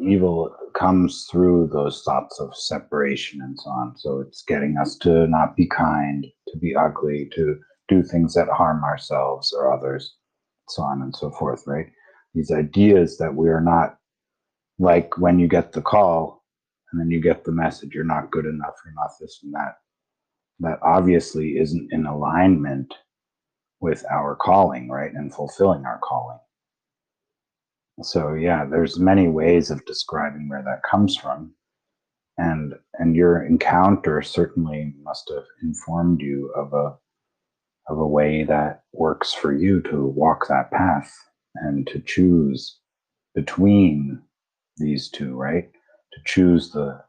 [0.01, 3.95] evil comes through those thoughts of separation and so on.
[3.97, 8.49] So it's getting us to not be kind, to be ugly, to do things that
[8.49, 10.15] harm ourselves or others,
[10.67, 11.87] so on and so forth, right?
[12.33, 13.97] These ideas that we are not
[14.79, 16.43] like when you get the call
[16.91, 19.75] and then you get the message, you're not good enough, you're not this and that.
[20.59, 22.93] That obviously isn't in alignment
[23.79, 25.13] with our calling, right?
[25.13, 26.39] And fulfilling our calling.
[28.01, 31.53] So yeah, there's many ways of describing where that comes from.
[32.37, 36.97] And and your encounter certainly must have informed you of a
[37.89, 41.13] of a way that works for you to walk that path
[41.55, 42.79] and to choose
[43.35, 44.21] between
[44.77, 45.71] these two, right?
[46.13, 47.01] To choose the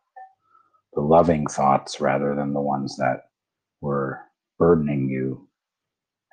[0.94, 3.28] the loving thoughts rather than the ones that
[3.80, 4.20] were
[4.58, 5.48] burdening you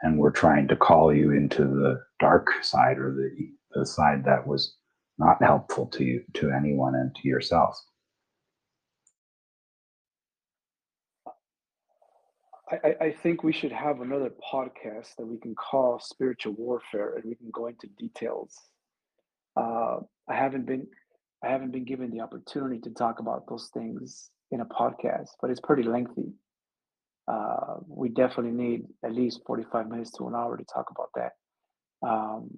[0.02, 3.32] and were trying to call you into the dark side or the
[3.74, 4.76] the side that was
[5.18, 7.80] not helpful to you, to anyone, and to yourself.
[12.72, 17.26] I, I think we should have another podcast that we can call spiritual warfare and
[17.26, 18.58] we can go into details.
[19.56, 20.88] Uh, i haven't been
[21.44, 25.52] i haven't been given the opportunity to talk about those things in a podcast but
[25.52, 26.34] it's pretty lengthy.
[27.28, 31.32] Uh, we definitely need at least 45 minutes to an hour to talk about that.
[32.06, 32.50] Um,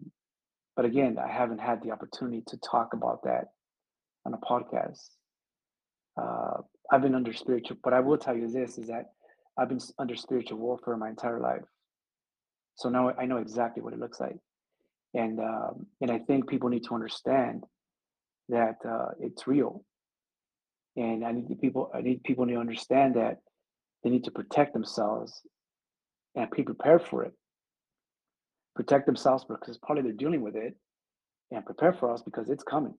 [0.76, 3.50] but again, I haven't had the opportunity to talk about that
[4.26, 5.10] on a podcast.
[6.22, 6.62] Uh,
[6.92, 9.12] I've been under spiritual, but I will tell you this is that
[9.58, 11.64] I've been under spiritual warfare my entire life.
[12.76, 14.38] So now I know exactly what it looks like.
[15.14, 17.64] And, um, and I think people need to understand
[18.50, 19.84] that uh, it's real.
[20.98, 23.38] And I need people, I need people to understand that
[24.04, 25.42] they need to protect themselves
[26.36, 27.34] and be prepared for it
[28.76, 30.76] protect themselves because probably they're dealing with it
[31.52, 32.96] and prepare for us because it's coming.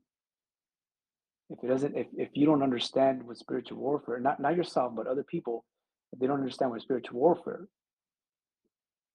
[1.50, 5.06] If it doesn't if, if you don't understand what spiritual warfare not not yourself but
[5.06, 5.64] other people
[6.12, 7.68] if they don't understand what spiritual warfare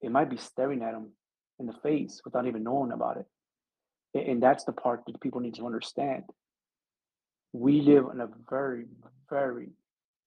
[0.01, 1.11] it might be staring at them
[1.59, 3.25] in the face without even knowing about it.
[4.27, 6.23] And that's the part that people need to understand.
[7.53, 8.85] We live in a very
[9.29, 9.69] very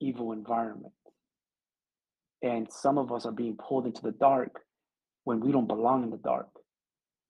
[0.01, 0.93] evil environment.
[2.43, 4.61] And some of us are being pulled into the dark
[5.25, 6.49] when we don't belong in the dark.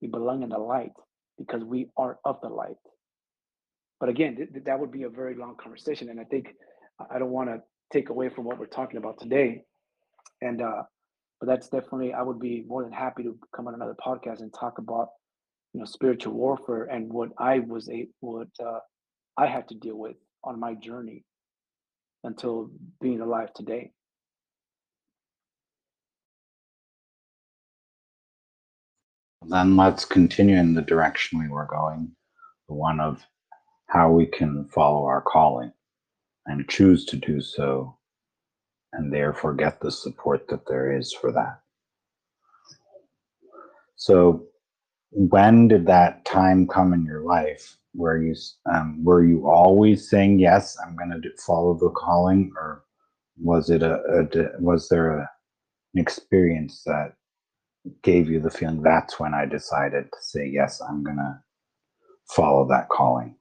[0.00, 0.92] We belong in the light
[1.38, 2.76] because we are of the light.
[4.00, 6.10] But again, th- that would be a very long conversation.
[6.10, 6.48] And I think
[7.10, 9.62] I don't want to take away from what we're talking about today.
[10.42, 10.82] And, uh,
[11.40, 14.52] but that's definitely, I would be more than happy to come on another podcast and
[14.52, 15.08] talk about,
[15.72, 18.80] you know, spiritual warfare and what I was a, what uh,
[19.36, 21.24] I had to deal with on my journey
[22.24, 22.70] until
[23.00, 23.92] being alive today.
[29.48, 32.10] Then let's continue in the direction we were going,
[32.68, 33.26] the one of
[33.88, 35.72] how we can follow our calling
[36.46, 37.96] and choose to do so,
[38.92, 41.60] and therefore get the support that there is for that.
[43.96, 44.46] So,
[45.10, 48.34] when did that time come in your life where you
[48.72, 52.82] um, were you always saying yes, I'm going to follow the calling, or
[53.40, 55.30] was it a, a was there a,
[55.94, 57.14] an experience that
[58.02, 61.40] gave you the feeling that's when I decided to say yes, I'm going to
[62.28, 63.36] follow that calling?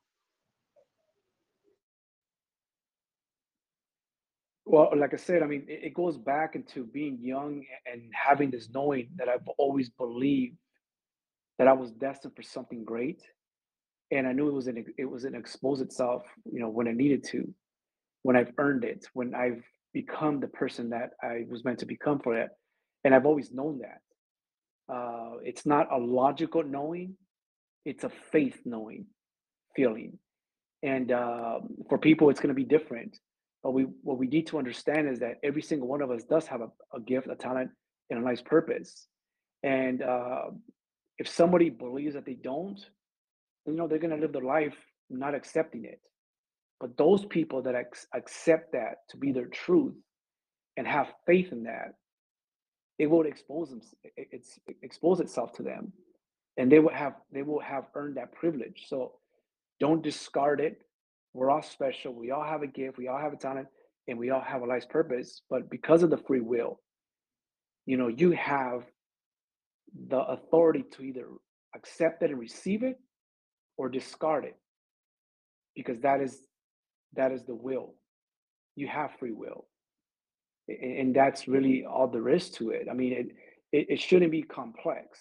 [4.65, 8.69] Well, like I said, I mean, it, goes back into being young and having this
[8.73, 10.57] knowing that I've always believed
[11.59, 13.21] that I was destined for something great,
[14.09, 16.93] and I knew it was an it was an expose itself, you know, when I
[16.93, 17.53] needed to,
[18.23, 19.63] when I've earned it, when I've
[19.93, 22.49] become the person that I was meant to become for it,
[23.03, 23.99] and I've always known that.
[24.91, 27.15] Uh, it's not a logical knowing;
[27.85, 29.05] it's a faith knowing,
[29.75, 30.17] feeling,
[30.81, 31.59] and uh,
[31.89, 33.17] for people, it's going to be different
[33.63, 36.45] but we what we need to understand is that every single one of us does
[36.47, 37.71] have a, a gift, a talent,
[38.09, 39.07] and a nice purpose.
[39.63, 40.49] And uh,
[41.17, 42.79] if somebody believes that they don't,
[43.65, 44.75] you know they're going to live their life
[45.09, 46.01] not accepting it.
[46.81, 47.75] But those people that
[48.13, 49.95] accept that to be their truth
[50.75, 51.93] and have faith in that,
[53.03, 53.81] it will expose them.
[54.17, 55.93] It's expose itself to them,
[56.57, 58.85] and they will have they will have earned that privilege.
[58.87, 59.13] So
[59.79, 60.81] don't discard it
[61.33, 62.13] we're all special.
[62.13, 62.97] We all have a gift.
[62.97, 63.67] We all have a talent,
[64.07, 65.41] and we all have a life's purpose.
[65.49, 66.79] But because of the free will,
[67.85, 68.83] you know, you have
[70.09, 71.27] the authority to either
[71.75, 72.99] accept it and receive it,
[73.77, 74.55] or discard it,
[75.75, 76.37] because that is
[77.13, 77.95] that is the will.
[78.75, 79.65] You have free will,
[80.67, 82.87] and that's really all there is to it.
[82.89, 83.27] I mean, it
[83.71, 85.19] it, it shouldn't be complex.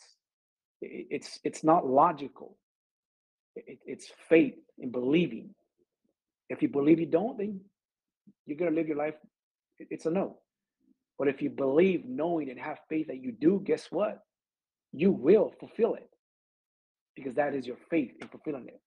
[0.80, 2.56] it's it's not logical.
[3.56, 5.54] It, it's faith in believing
[6.52, 7.60] if you believe you don't, then
[8.44, 9.14] you're going to live your life.
[9.78, 10.36] It's a no.
[11.18, 14.20] But if you believe, knowing, and have faith that you do, guess what?
[14.92, 16.10] You will fulfill it
[17.16, 18.80] because that is your faith in fulfilling it.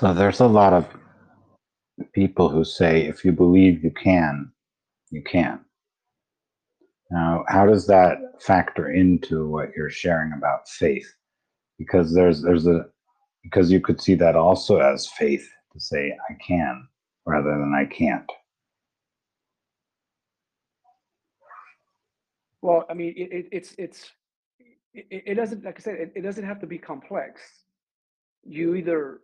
[0.00, 0.88] So there's a lot of
[2.14, 4.50] people who say if you believe you can,
[5.10, 5.60] you can.
[7.10, 11.12] Now, how does that factor into what you're sharing about faith?
[11.80, 12.84] because there's there's a
[13.42, 16.86] because you could see that also as faith to say I can
[17.24, 18.30] rather than I can't.
[22.60, 24.10] Well, I mean, it, it, it's it's
[24.92, 27.40] it, it, doesn't like I said, it, it doesn't have to be complex.
[28.44, 29.20] You either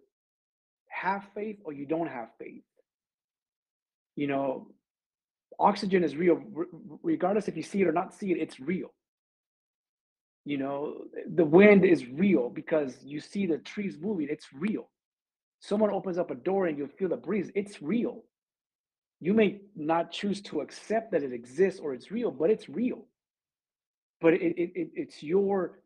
[1.06, 2.64] have faith or you don't have faith.
[4.16, 4.68] You know,
[5.58, 6.40] oxygen is real,
[7.02, 8.38] regardless if you see it or not see it.
[8.38, 8.92] It's real.
[10.44, 10.78] You know,
[11.40, 14.88] the wind is real because you see the trees moving, it's real.
[15.60, 18.24] Someone opens up a door and you feel the breeze, it's real.
[19.20, 23.06] You may not choose to accept that it exists or it's real, but it's real.
[24.20, 25.80] But it, it, it it's your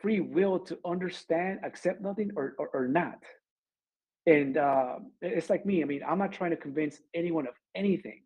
[0.00, 3.20] free will to understand, accept nothing, or, or, or not.
[4.26, 5.82] And uh, it's like me.
[5.82, 8.22] I mean, I'm not trying to convince anyone of anything.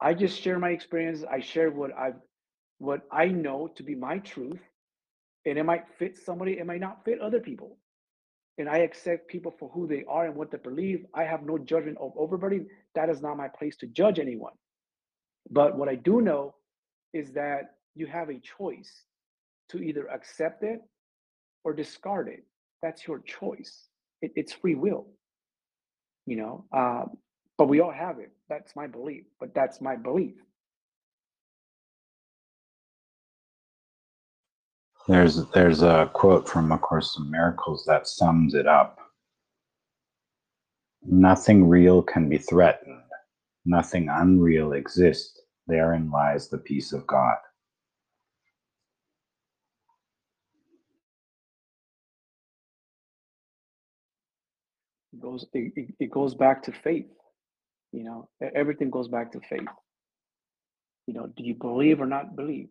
[0.00, 1.24] I just share my experience.
[1.28, 2.20] I share what I've,
[2.78, 4.60] what I know to be my truth,
[5.44, 7.78] and it might fit somebody, it might not fit other people.
[8.58, 11.04] And I accept people for who they are and what they believe.
[11.14, 12.66] I have no judgment of everybody.
[12.94, 14.52] That is not my place to judge anyone.
[15.50, 16.54] But what I do know
[17.12, 18.92] is that you have a choice
[19.70, 20.80] to either accept it
[21.64, 22.44] or discard it.
[22.82, 23.88] That's your choice.
[24.22, 25.06] It, it's free will,
[26.26, 26.64] you know.
[26.72, 27.04] Uh,
[27.58, 28.32] but we all have it.
[28.48, 29.24] That's my belief.
[29.40, 30.34] But that's my belief.
[35.08, 38.98] There's there's a quote from A Course in Miracles that sums it up.
[41.04, 43.02] Nothing real can be threatened.
[43.64, 45.40] Nothing unreal exists.
[45.68, 47.36] Therein lies the peace of God.
[55.12, 57.06] It goes it, it goes back to faith.
[57.92, 59.68] You know, everything goes back to faith.
[61.06, 62.68] You know, do you believe or not believe?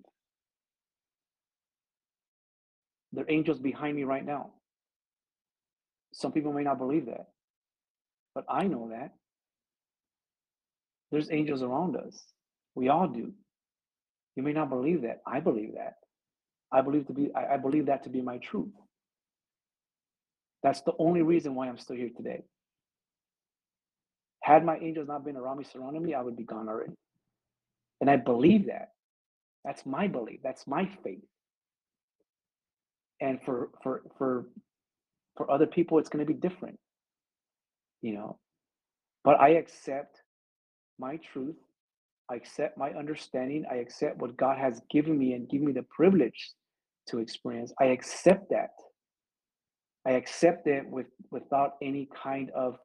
[3.13, 4.51] There are angels behind me right now.
[6.13, 7.27] Some people may not believe that,
[8.35, 9.13] but I know that.
[11.11, 12.21] There's angels around us.
[12.75, 13.33] We all do.
[14.35, 15.21] You may not believe that.
[15.27, 15.95] I believe that.
[16.71, 18.73] I believe to be I, I believe that to be my truth.
[20.65, 22.43] That's the only reason why I'm still here today.
[24.43, 26.93] Had my angels not been around me, surrounding me, I would be gone already.
[28.01, 28.89] And I believe that.
[29.63, 30.39] That's my belief.
[30.43, 31.23] That's my faith.
[33.21, 34.47] And for for for
[35.37, 36.79] for other people, it's going to be different,
[38.01, 38.39] you know.
[39.23, 40.17] But I accept
[40.99, 41.57] my truth.
[42.31, 43.65] I accept my understanding.
[43.71, 46.51] I accept what God has given me and give me the privilege
[47.09, 47.73] to experience.
[47.79, 48.71] I accept that.
[50.07, 52.77] I accept it with without any kind of,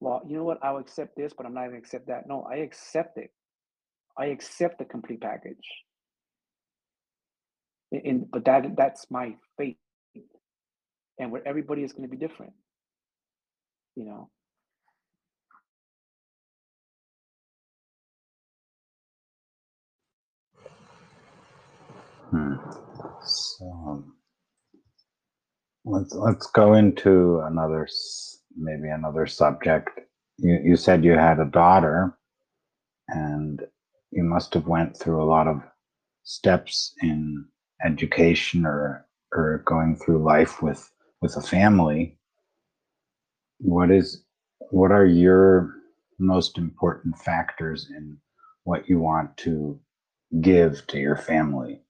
[0.00, 0.58] well, you know what?
[0.62, 2.28] I'll accept this, but I'm not to accept that.
[2.28, 3.30] No, I accept it.
[4.18, 5.66] I accept the complete package.
[7.92, 9.76] And but that that's my faith,
[11.18, 12.52] and where everybody is to be different.
[13.96, 14.30] You know.
[22.30, 22.54] Hmm.
[23.24, 24.04] So
[25.86, 27.88] let's let's go into another
[28.56, 29.88] maybe another subject.
[30.38, 32.18] You you said you had a daughter,
[33.08, 33.62] and
[34.10, 35.62] you must have went through a lot of
[36.24, 37.46] steps in
[37.84, 40.90] education or or going through life with
[41.22, 42.18] with a family.
[43.58, 44.24] What is
[44.70, 45.72] what are your
[46.18, 48.18] most important factors in
[48.64, 49.78] what you want to
[50.40, 51.80] give to your family?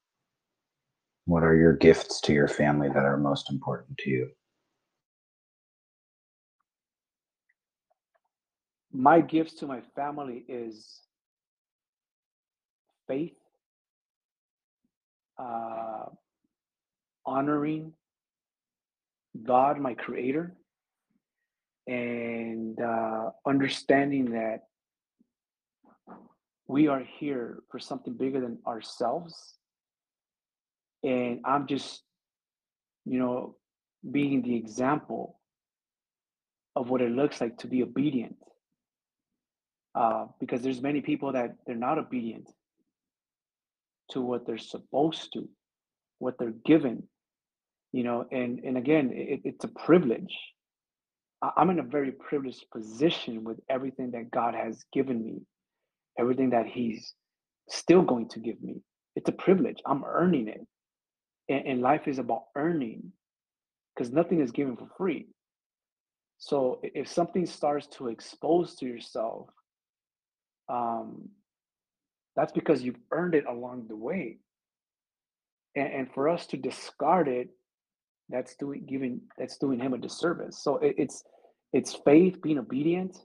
[1.27, 4.31] What are your gifts to your family that are most important to you?
[8.93, 11.01] My gifts to my family is
[13.09, 13.35] faith,
[15.37, 16.05] uh,
[17.27, 17.93] honoring
[19.43, 20.57] God, my creator,
[21.89, 24.61] and uh, understanding that
[26.69, 29.56] we are here for something bigger than ourselves.
[31.07, 32.03] And I'm just,
[33.05, 33.57] you know,
[34.11, 35.39] being the example
[36.75, 38.37] of what it looks like to be obedient.
[39.95, 42.51] Uh, because there's many people that they're not obedient
[44.11, 45.49] to what they're supposed to,
[46.19, 47.05] what they're given,
[47.93, 50.37] you know, and and again, it, it's a privilege.
[51.57, 55.43] I'm in a very privileged position with everything that God has given me,
[56.19, 57.15] everything that He's
[57.69, 58.83] still going to give me.
[59.15, 59.79] It's a privilege.
[59.87, 60.67] I'm earning it,
[61.49, 63.13] and, and life is about earning
[63.95, 65.27] because nothing is given for free.
[66.39, 69.49] So if something starts to expose to yourself,
[70.69, 71.31] um,
[72.37, 74.39] that's because you've earned it along the way.
[75.75, 77.49] And, and for us to discard it,
[78.29, 80.59] that's doing giving that's doing him a disservice.
[80.59, 81.23] So it, it's
[81.73, 83.17] it's faith, being obedient,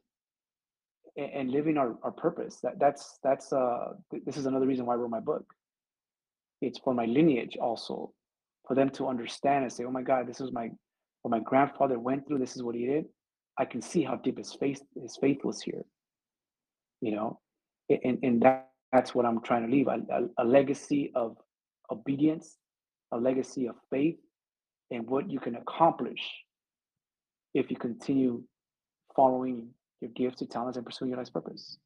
[1.17, 2.59] and, and living our, our purpose.
[2.61, 5.45] That that's that's uh th- this is another reason why I wrote my book.
[6.62, 8.14] It's for my lineage also,
[8.68, 10.70] for them to understand and say, oh my God, this is my
[11.24, 12.39] what my grandfather went through.
[12.39, 13.05] This is what he did.
[13.57, 15.84] I can see how deep his faith his faith was here.
[17.01, 17.39] You know,
[17.89, 21.38] and and that, that's what I'm trying to leave a, a, a legacy of
[21.91, 22.57] obedience,
[23.12, 24.18] a legacy of faith,
[24.91, 26.22] and what you can accomplish
[27.53, 28.43] if you continue
[29.16, 31.78] following your gifts, your talents, and pursuing your life's purpose.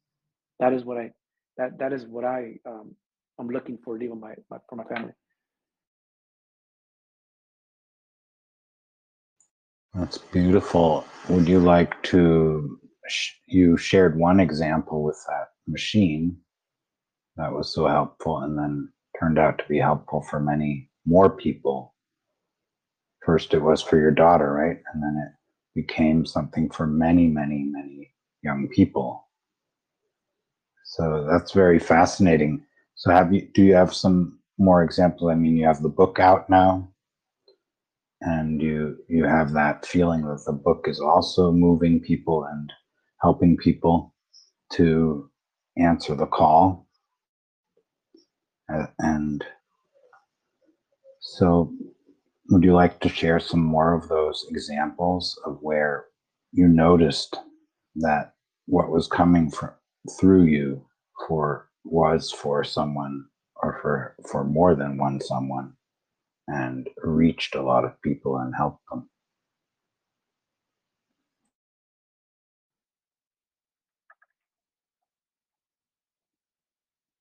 [0.60, 1.10] That is what I
[1.56, 2.94] that that is what I um,
[3.38, 5.12] I'm looking for leaving my, my for my family.
[9.94, 11.06] That's beautiful.
[11.28, 12.78] Would you like to?
[13.08, 16.38] Sh- you shared one example with that machine
[17.36, 21.94] that was so helpful, and then turned out to be helpful for many more people.
[23.24, 24.78] First, it was for your daughter, right?
[24.92, 28.12] And then it became something for many, many, many
[28.42, 29.28] young people.
[30.84, 32.64] So that's very fascinating.
[32.96, 33.48] So, have you?
[33.54, 35.30] Do you have some more examples?
[35.30, 36.90] I mean, you have the book out now
[38.22, 42.72] and you you have that feeling that the book is also moving people and
[43.22, 44.14] helping people
[44.72, 45.30] to
[45.78, 46.86] answer the call
[48.72, 49.44] Uh, and
[51.20, 51.72] so
[52.50, 56.06] would you like to share some more of those examples of where
[56.52, 57.36] you noticed
[57.96, 58.34] that
[58.66, 59.70] what was coming from
[60.18, 60.84] through you
[61.28, 63.26] for was for someone
[63.62, 65.72] or for for more than one someone
[66.48, 69.08] and reached a lot of people and helped them.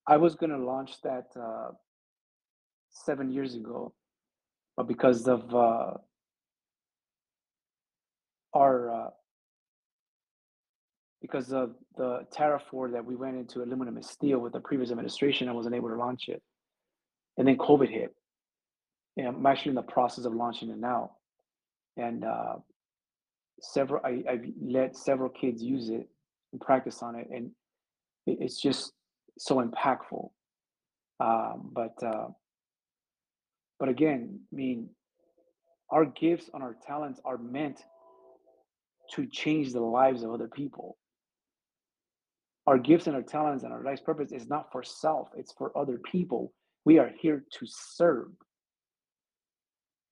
[0.07, 1.71] I was gonna launch that uh,
[2.91, 3.93] seven years ago,
[4.77, 5.93] but because of uh,
[8.53, 9.09] our uh,
[11.21, 14.91] because of the tariff war that we went into aluminum and steel with the previous
[14.91, 16.41] administration, I wasn't able to launch it.
[17.37, 18.13] And then COVID hit.
[19.17, 21.11] And I'm actually in the process of launching it now.
[21.97, 22.55] And uh,
[23.61, 26.07] several I, I've let several kids use it
[26.51, 27.51] and practice on it, and
[28.25, 28.91] it, it's just
[29.37, 30.29] so impactful.
[31.19, 32.27] Um, but uh,
[33.79, 34.89] but again, I mean,
[35.89, 37.81] our gifts and our talents are meant
[39.11, 40.97] to change the lives of other people.
[42.67, 45.77] Our gifts and our talents and our life's purpose is not for self, it's for
[45.77, 46.51] other people.
[46.83, 48.29] We are here to serve.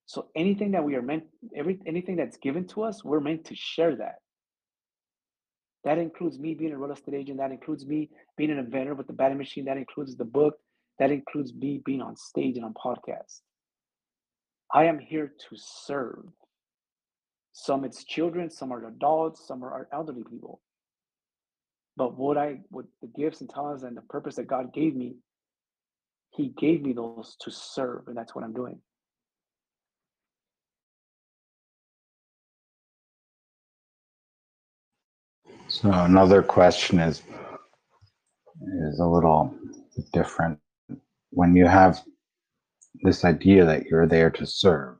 [0.06, 1.24] So anything that we are meant,
[1.56, 4.16] every anything that's given to us, we're meant to share that.
[5.84, 7.38] That includes me being a real estate agent.
[7.38, 9.66] That includes me being an inventor with the batting machine.
[9.66, 10.54] That includes the book.
[10.98, 13.40] That includes me being on stage and on podcast.
[14.72, 16.24] I am here to serve.
[17.52, 20.60] Some it's children, some are adults, some are elderly people.
[21.96, 25.16] But what I, with the gifts and talents and the purpose that God gave me,
[26.30, 28.80] He gave me those to serve, and that's what I'm doing.
[35.68, 37.22] So another question is
[38.86, 39.54] is a little
[40.12, 40.58] different.
[41.30, 42.02] When you have
[43.02, 44.96] this idea that you're there to serve,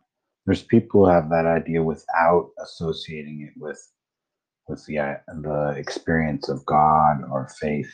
[0.46, 3.80] there's people who have that idea without associating it with
[4.68, 7.90] with the uh, the experience of God or faith.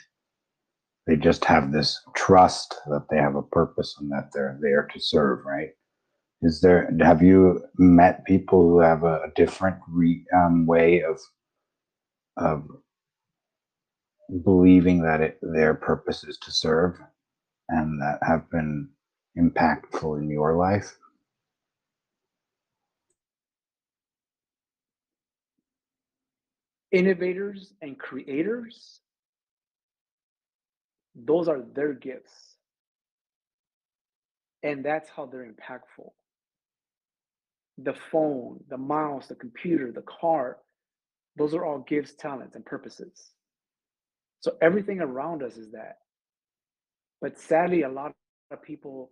[1.06, 5.00] They just have this trust that they have a purpose and that they're there to
[5.00, 5.44] serve.
[5.44, 5.70] Right?
[6.42, 6.94] Is there?
[7.00, 11.18] Have you met people who have a, a different re, um, way of
[12.36, 12.64] of
[14.44, 16.98] believing that it, their purpose is to serve
[17.68, 18.88] and that have been
[19.38, 20.96] impactful in your life?
[26.93, 29.01] Innovators and creators,
[31.14, 32.57] those are their gifts.
[34.62, 36.11] And that's how they're impactful.
[37.78, 40.59] The phone, the mouse, the computer, the car,
[41.36, 43.30] those are all gifts, talents, and purposes.
[44.41, 45.99] So everything around us is that.
[47.20, 48.12] But sadly, a lot
[48.51, 49.11] of people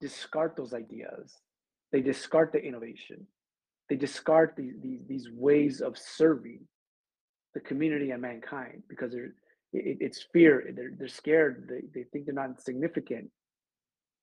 [0.00, 1.34] discard those ideas.
[1.92, 3.26] They discard the innovation.
[3.88, 6.60] They discard these, these, these ways of serving
[7.56, 9.30] the community and mankind because it,
[9.72, 10.62] it's fear.
[10.76, 11.66] They're, they're scared.
[11.70, 13.30] They, they think they're not significant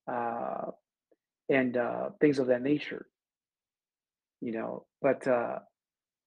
[0.09, 0.67] uh,
[1.49, 3.07] and uh, things of that nature.
[4.39, 5.59] You know, but uh,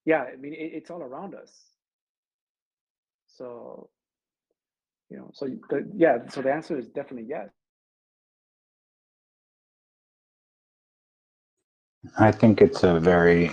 [0.05, 1.53] yeah, I mean, it, it's all around us.
[3.29, 3.89] So
[5.09, 7.51] you know, so the, yeah, so the answer is definitely yes.
[12.19, 13.53] I think it's a very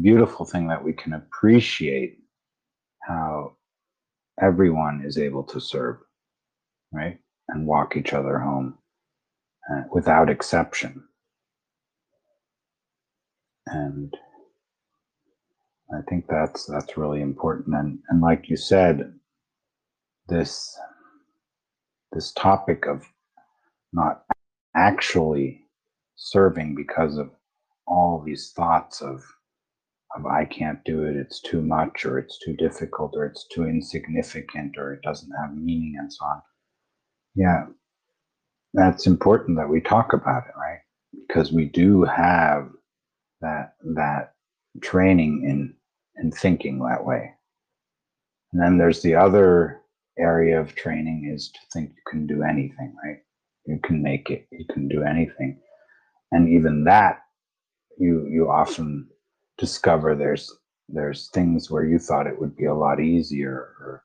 [0.00, 2.23] beautiful thing that we can appreciate
[3.06, 3.52] how
[4.40, 5.98] everyone is able to serve,
[6.92, 7.18] right?
[7.48, 8.78] And walk each other home
[9.70, 11.04] uh, without exception.
[13.66, 14.14] And
[15.92, 17.76] I think that's that's really important.
[17.76, 19.12] And and like you said,
[20.28, 20.78] this
[22.12, 23.04] this topic of
[23.92, 24.24] not
[24.74, 25.66] actually
[26.16, 27.30] serving because of
[27.86, 29.22] all these thoughts of
[30.16, 33.64] of I can't do it, it's too much, or it's too difficult, or it's too
[33.64, 36.42] insignificant, or it doesn't have meaning, and so on.
[37.34, 37.66] Yeah,
[38.74, 40.80] that's important that we talk about it, right?
[41.26, 42.68] Because we do have
[43.40, 44.34] that that
[44.82, 45.74] training in
[46.22, 47.32] in thinking that way.
[48.52, 49.80] And then there's the other
[50.18, 53.18] area of training is to think you can do anything, right?
[53.66, 55.60] You can make it, you can do anything.
[56.32, 57.20] And even that,
[57.98, 59.08] you you often
[59.58, 60.52] discover there's
[60.88, 64.04] there's things where you thought it would be a lot easier or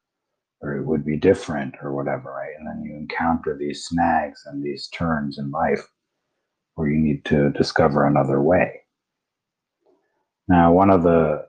[0.62, 2.52] or it would be different or whatever, right?
[2.58, 5.88] And then you encounter these snags and these turns in life
[6.76, 8.82] where you need to discover another way.
[10.50, 11.48] Now, one of the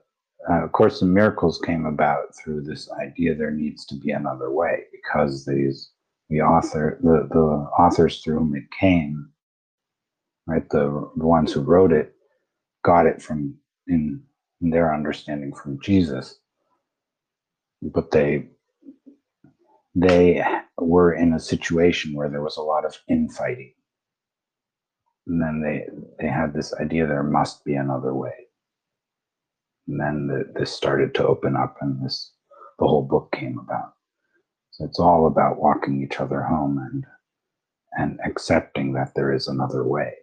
[0.49, 4.49] uh, of course, the miracles came about through this idea there needs to be another
[4.51, 5.91] way because these
[6.29, 9.29] the author the, the authors through whom it came,
[10.47, 12.15] right, the, the ones who wrote it
[12.83, 13.55] got it from
[13.87, 14.23] in,
[14.63, 16.39] their understanding from Jesus,
[17.81, 18.47] but they
[19.95, 20.43] they
[20.77, 23.73] were in a situation where there was a lot of infighting,
[25.27, 25.87] and then they
[26.19, 28.35] they had this idea there must be another way.
[29.87, 32.33] And then the, this started to open up and this
[32.79, 33.93] the whole book came about.
[34.71, 37.05] So it's all about walking each other home and
[37.93, 40.13] and accepting that there is another way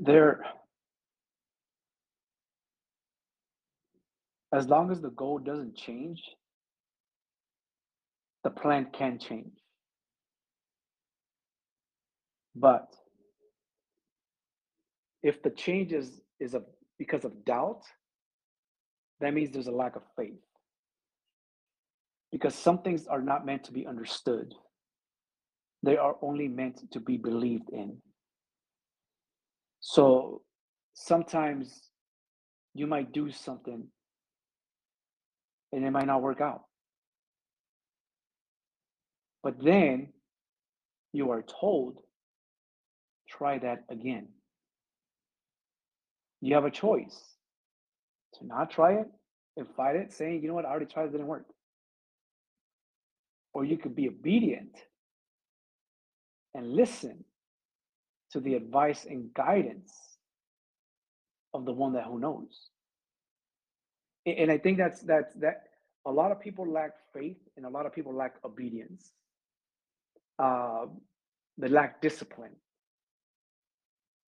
[0.00, 0.44] there
[4.52, 6.22] as long as the goal doesn't change
[8.44, 9.52] the plan can change
[12.54, 12.94] But
[15.22, 16.62] if the change is, is a,
[16.98, 17.82] because of doubt,
[19.20, 20.40] that means there's a lack of faith.
[22.32, 24.54] Because some things are not meant to be understood,
[25.82, 27.98] they are only meant to be believed in.
[29.80, 30.42] So
[30.94, 31.88] sometimes
[32.74, 33.88] you might do something
[35.72, 36.62] and it might not work out.
[39.42, 40.08] But then
[41.12, 41.98] you are told,
[43.28, 44.28] try that again.
[46.42, 47.18] You have a choice
[48.34, 49.06] to not try it
[49.56, 51.46] and fight it, saying, you know what, I already tried it, didn't work.
[53.52, 54.76] Or you could be obedient
[56.54, 57.24] and listen
[58.32, 59.92] to the advice and guidance
[61.52, 62.68] of the one that who knows.
[64.26, 65.64] And I think that's that's that
[66.06, 69.12] a lot of people lack faith and a lot of people lack obedience.
[70.38, 70.86] Uh,
[71.58, 72.56] they lack discipline.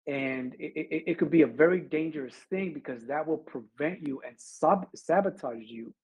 [0.07, 4.21] And it, it, it, could be a very dangerous thing because that will prevent you
[4.27, 5.95] and sub- sabotage you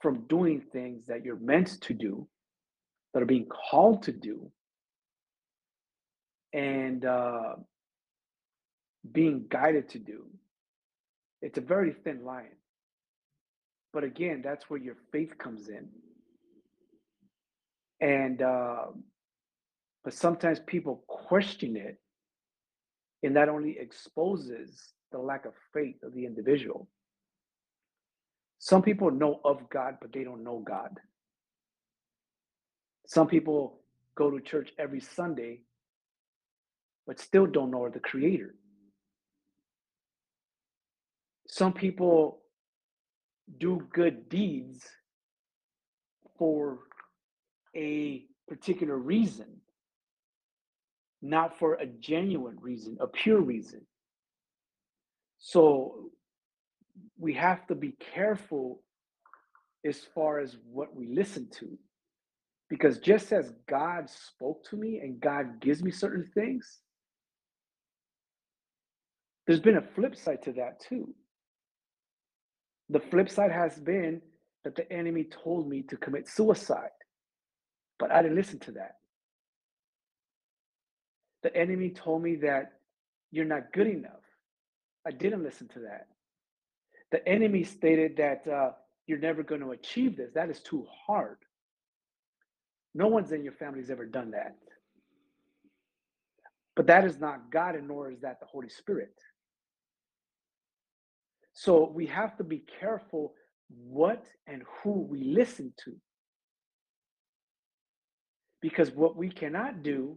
[0.00, 2.26] from doing things that you're meant to do,
[3.12, 4.50] that are being called to do,
[6.52, 7.54] and uh,
[9.10, 10.26] being guided to do.
[11.42, 12.56] It's a very thin line.
[13.92, 15.88] But again, that's where your faith comes in.
[18.00, 18.86] And, uh,
[20.04, 21.98] but sometimes people question it,
[23.22, 26.88] and that only exposes the lack of faith of the individual.
[28.58, 30.98] Some people know of God, but they don't know God.
[33.06, 33.80] Some people
[34.14, 35.60] go to church every Sunday,
[37.06, 38.54] but still don't know the Creator.
[41.46, 42.42] Some people
[43.58, 44.86] do good deeds
[46.38, 46.78] for
[47.76, 49.46] a particular reason,
[51.20, 53.80] not for a genuine reason, a pure reason.
[55.38, 56.10] So
[57.18, 58.82] we have to be careful
[59.84, 61.78] as far as what we listen to.
[62.68, 66.80] Because just as God spoke to me and God gives me certain things,
[69.50, 71.12] there's been a flip side to that too.
[72.88, 74.22] The flip side has been
[74.62, 76.90] that the enemy told me to commit suicide,
[77.98, 78.98] but I didn't listen to that.
[81.42, 82.74] The enemy told me that
[83.32, 84.22] you're not good enough.
[85.04, 86.06] I didn't listen to that.
[87.10, 88.70] The enemy stated that uh,
[89.08, 90.30] you're never going to achieve this.
[90.32, 91.38] That is too hard.
[92.94, 94.54] No one's in your family has ever done that.
[96.76, 99.10] But that is not God, and nor is that the Holy Spirit.
[101.60, 103.34] So we have to be careful
[103.68, 105.92] what and who we listen to.
[108.62, 110.16] Because what we cannot do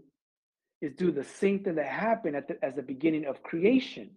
[0.81, 4.11] is do the same thing that happened at the, as the beginning of creation,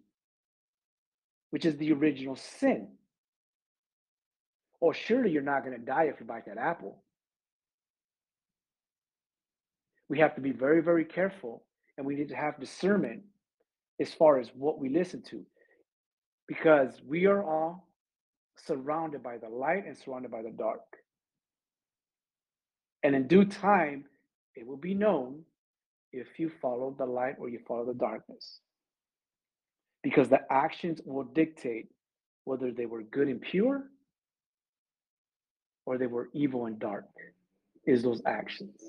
[1.51, 2.87] which is the original sin.
[4.81, 7.03] Oh, surely you're not going to die if you bite that apple.
[10.09, 11.65] We have to be very, very careful
[11.99, 13.23] and we need to have discernment
[13.99, 15.45] as far as what we listen to
[16.49, 17.89] because we are all
[18.65, 20.81] surrounded by the light and surrounded by the dark.
[23.03, 24.05] And in due time,
[24.55, 25.43] it will be known
[26.13, 28.61] if you follow the light or you follow the darkness.
[30.03, 31.89] Because the actions will dictate
[32.45, 33.85] whether they were good and pure
[35.85, 37.09] or they were evil and dark,
[37.87, 38.81] is those actions.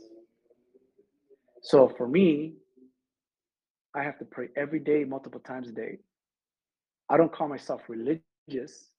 [1.62, 2.54] So for me,
[3.94, 5.98] I have to pray every day, multiple times a day.
[7.10, 8.90] I don't call myself religious,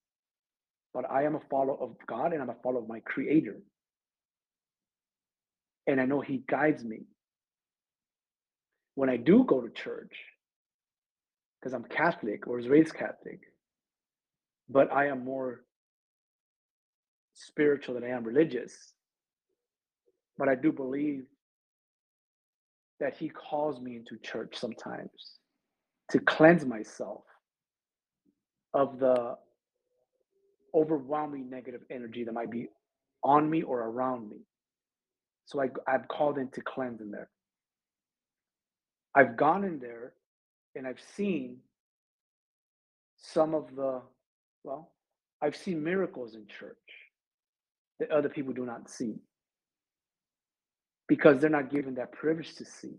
[0.94, 3.60] but I am a follower of God and I'm a follower of my creator.
[5.86, 7.02] And I know he guides me.
[8.94, 10.14] When I do go to church,
[11.60, 13.40] because I'm Catholic or was raised Catholic,
[14.68, 15.64] but I am more
[17.34, 18.92] spiritual than I am religious.
[20.38, 21.24] But I do believe
[23.00, 25.38] that he calls me into church sometimes
[26.10, 27.22] to cleanse myself
[28.74, 29.36] of the
[30.74, 32.68] overwhelming negative energy that might be
[33.24, 34.38] on me or around me.
[35.46, 37.30] So I, I've called in to cleanse in there.
[39.14, 40.12] I've gone in there
[40.76, 41.56] and I've seen
[43.16, 44.00] some of the,
[44.64, 44.92] well,
[45.42, 46.76] I've seen miracles in church
[47.98, 49.16] that other people do not see
[51.08, 52.96] because they're not given that privilege to see.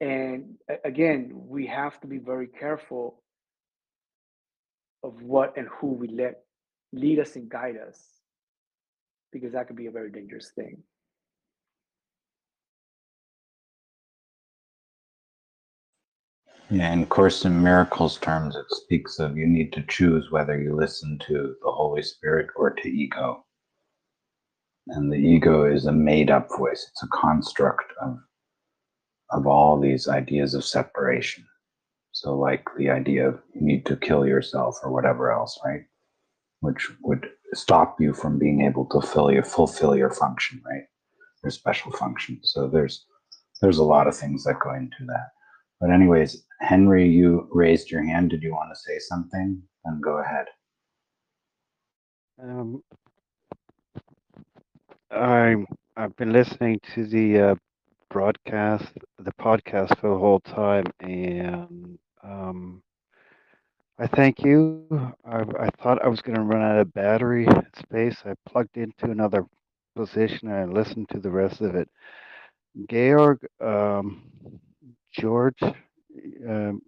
[0.00, 0.54] And
[0.84, 3.22] again, we have to be very careful
[5.02, 6.42] of what and who we let
[6.92, 8.00] lead us and guide us,
[9.32, 10.82] because that could be a very dangerous thing.
[16.70, 20.60] Yeah, and of course, in miracles terms, it speaks of you need to choose whether
[20.60, 23.44] you listen to the Holy Spirit or to ego.
[24.88, 28.18] And the ego is a made up voice, it's a construct of
[29.30, 31.44] of all these ideas of separation.
[32.12, 35.82] So, like the idea of you need to kill yourself or whatever else, right?
[36.60, 40.84] Which would stop you from being able to fill your, fulfill your function, right?
[41.44, 42.40] Your special function.
[42.42, 43.06] So, there's
[43.60, 45.28] there's a lot of things that go into that.
[45.80, 48.30] But anyways, Henry, you raised your hand.
[48.30, 49.62] Did you want to say something?
[49.84, 50.46] Then go ahead.
[52.42, 52.82] Um,
[55.10, 57.54] I'm I've been listening to the uh,
[58.10, 62.82] broadcast, the podcast for the whole time, and um,
[63.98, 64.78] I thank you.
[65.24, 68.22] I, I thought I was going to run out of battery space.
[68.24, 69.44] I plugged into another
[69.94, 71.88] position and I listened to the rest of it.
[72.88, 74.22] Georg, um,
[75.12, 75.62] George,
[76.48, 76.82] um,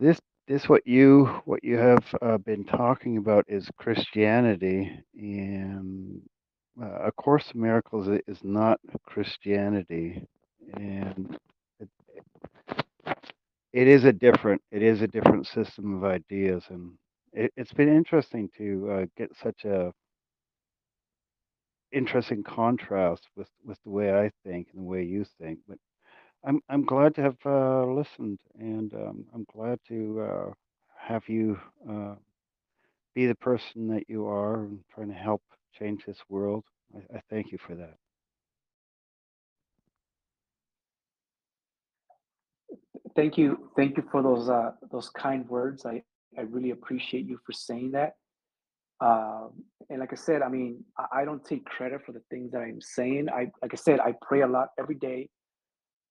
[0.00, 6.22] this this what you what you have uh, been talking about is Christianity, and
[6.82, 10.26] uh, A Course in Miracles is not Christianity,
[10.74, 11.38] and
[11.80, 11.88] it,
[13.72, 16.92] it is a different it is a different system of ideas, and
[17.32, 19.92] it, it's been interesting to uh, get such a
[21.92, 25.78] interesting contrast with with the way I think and the way you think, but.
[26.44, 30.52] I'm I'm glad to have uh, listened, and um, I'm glad to uh,
[30.98, 31.58] have you
[31.90, 32.14] uh,
[33.14, 35.42] be the person that you are and trying to help
[35.78, 36.64] change this world.
[36.94, 37.96] I, I thank you for that.
[43.16, 45.84] Thank you, thank you for those uh, those kind words.
[45.84, 46.02] I
[46.38, 48.14] I really appreciate you for saying that.
[49.00, 49.50] Um,
[49.88, 52.60] and like I said, I mean, I, I don't take credit for the things that
[52.60, 53.28] I'm saying.
[53.30, 55.28] I like I said, I pray a lot every day,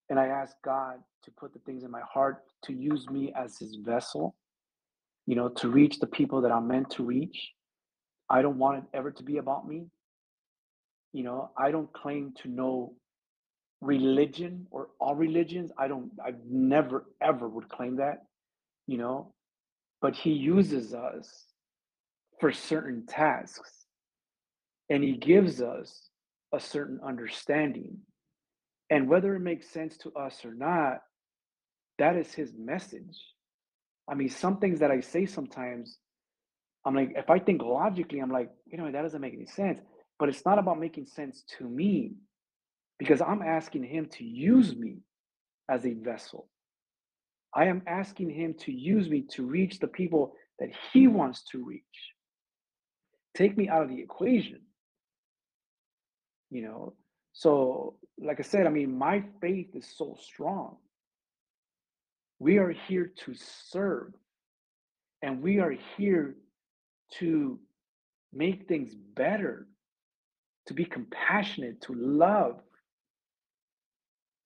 [0.10, 3.58] and I ask God to put the things in my heart to use me as
[3.58, 4.36] His vessel.
[5.26, 7.52] You know, to reach the people that I'm meant to reach.
[8.30, 9.88] I don't want it ever to be about me.
[11.14, 12.94] You know, I don't claim to know
[13.82, 15.72] religion or all religions.
[15.78, 18.26] I don't, I never ever would claim that,
[18.88, 19.34] you know,
[20.02, 21.46] but he uses us
[22.40, 23.86] for certain tasks
[24.90, 26.10] and he gives us
[26.54, 27.98] a certain understanding.
[28.90, 31.02] And whether it makes sense to us or not,
[32.00, 33.18] that is his message.
[34.10, 35.98] I mean, some things that I say sometimes,
[36.90, 39.80] I'm like, if I think logically, I'm like, you know, that doesn't make any sense.
[40.18, 42.14] But it's not about making sense to me
[42.98, 44.98] because I'm asking him to use me
[45.70, 46.50] as a vessel.
[47.54, 51.64] I am asking him to use me to reach the people that he wants to
[51.64, 51.84] reach.
[53.36, 54.62] Take me out of the equation,
[56.50, 56.96] you know.
[57.34, 60.78] So, like I said, I mean, my faith is so strong.
[62.40, 64.12] We are here to serve,
[65.22, 66.36] and we are here
[67.20, 67.60] to
[68.34, 69.68] make things better,
[70.68, 72.60] to be compassionate, to love,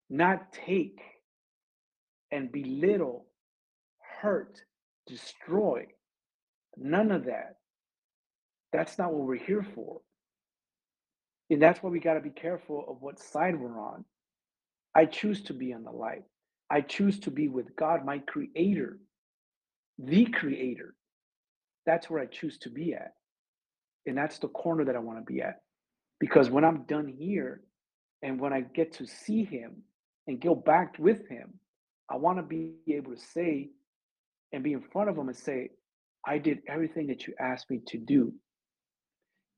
[0.09, 0.99] not take
[2.31, 3.25] and belittle,
[4.21, 4.61] hurt,
[5.07, 5.85] destroy.
[6.77, 7.57] None of that.
[8.71, 10.01] That's not what we're here for.
[11.49, 14.05] And that's why we got to be careful of what side we're on.
[14.95, 16.23] I choose to be on the light.
[16.69, 18.97] I choose to be with God, my creator,
[19.99, 20.95] the creator.
[21.85, 23.13] That's where I choose to be at.
[24.05, 25.61] And that's the corner that I want to be at.
[26.19, 27.61] Because when I'm done here
[28.21, 29.83] and when I get to see him
[30.27, 31.53] and go back with him,
[32.09, 33.69] I want to be able to say
[34.51, 35.71] and be in front of him and say,
[36.25, 38.33] I did everything that you asked me to do.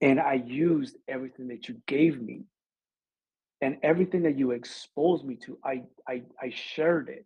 [0.01, 2.43] And I used everything that you gave me.
[3.61, 7.25] And everything that you exposed me to, I, I, I shared it.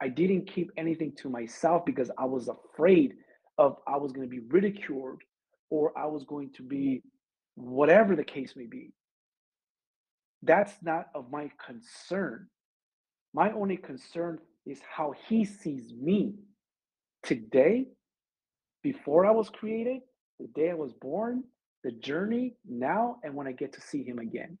[0.00, 3.14] I didn't keep anything to myself because I was afraid
[3.58, 5.22] of I was going to be ridiculed
[5.70, 6.68] or I was going to mm-hmm.
[6.68, 7.02] be
[7.54, 8.92] whatever the case may be.
[10.42, 12.48] That's not of my concern.
[13.32, 16.34] My only concern is how he sees me
[17.22, 17.86] today,
[18.82, 20.02] before I was created,
[20.38, 21.44] the day I was born,
[21.82, 24.58] the journey now, and when I get to see him again.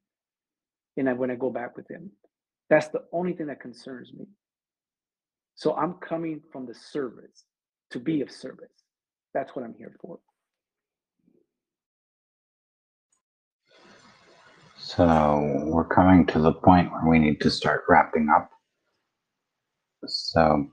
[0.96, 2.10] And then when I go back with him.
[2.70, 4.26] That's the only thing that concerns me.
[5.56, 7.44] So I'm coming from the service
[7.90, 8.83] to be of service.
[9.34, 10.18] That's what I'm here for.
[14.78, 18.48] So we're coming to the point where we need to start wrapping up.
[20.06, 20.68] So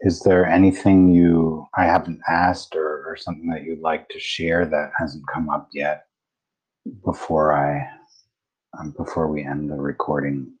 [0.00, 4.64] is there anything you I haven't asked or, or something that you'd like to share
[4.66, 6.06] that hasn't come up yet
[7.04, 7.86] before I
[8.78, 10.54] um, before we end the recording?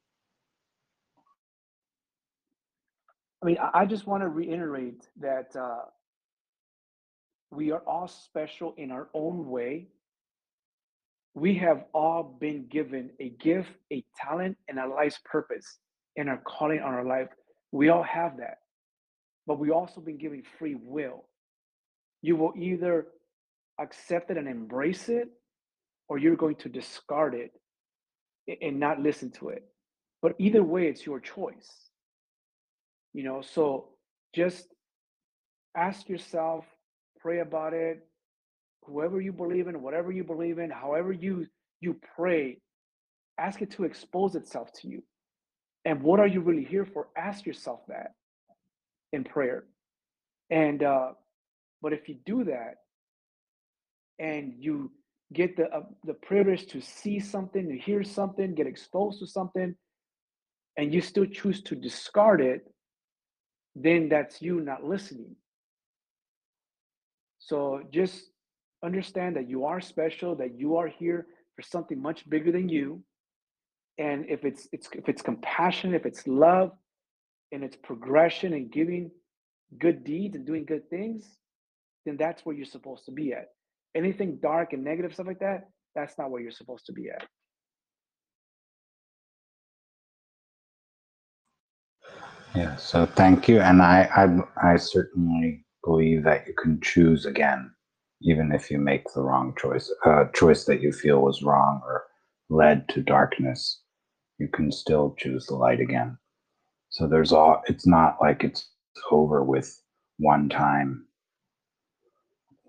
[3.42, 5.86] I mean, I, just want to reiterate that uh,
[7.52, 9.88] we are all special in our own way.
[11.34, 15.78] We have all been given a gift, a talent, and a life's purpose
[16.16, 17.28] and our calling on our life.
[17.70, 18.58] We all have that.
[19.46, 21.24] But we also been given free will.
[22.22, 23.06] You will either
[23.78, 25.28] accept it and embrace it,
[26.08, 27.52] or you're going to discard it
[28.62, 29.64] and not listen to it.
[30.22, 31.70] But either way, it's your choice.
[33.12, 33.88] You know, so
[34.34, 34.66] just
[35.76, 36.64] ask yourself,
[37.22, 38.06] pray about it.
[38.84, 41.46] Whoever you believe in, whatever you believe in, however you
[41.80, 42.58] you pray,
[43.38, 45.02] ask it to expose itself to you.
[45.84, 47.08] And what are you really here for?
[47.16, 48.12] Ask yourself that
[49.12, 49.64] in prayer.
[50.50, 51.12] And uh,
[51.80, 52.74] but if you do that,
[54.18, 54.90] and you
[55.32, 59.74] get the uh, the privilege to see something, to hear something, get exposed to something,
[60.76, 62.62] and you still choose to discard it,
[63.74, 65.36] then that's you not listening.
[67.44, 68.30] So just
[68.84, 73.02] understand that you are special, that you are here for something much bigger than you.
[73.98, 76.70] And if it's it's if it's compassion, if it's love,
[77.50, 79.10] and it's progression and giving
[79.78, 81.24] good deeds and doing good things,
[82.06, 83.48] then that's where you're supposed to be at.
[83.94, 87.26] Anything dark and negative stuff like that, that's not where you're supposed to be at.
[92.54, 93.60] Yeah, so thank you.
[93.60, 97.72] And I, I, I certainly believe that you can choose again,
[98.22, 101.80] even if you make the wrong choice, a uh, choice that you feel was wrong
[101.84, 102.04] or
[102.50, 103.80] led to darkness.
[104.38, 106.18] You can still choose the light again.
[106.90, 108.68] So there's all, it's not like it's
[109.10, 109.82] over with
[110.18, 111.06] one time.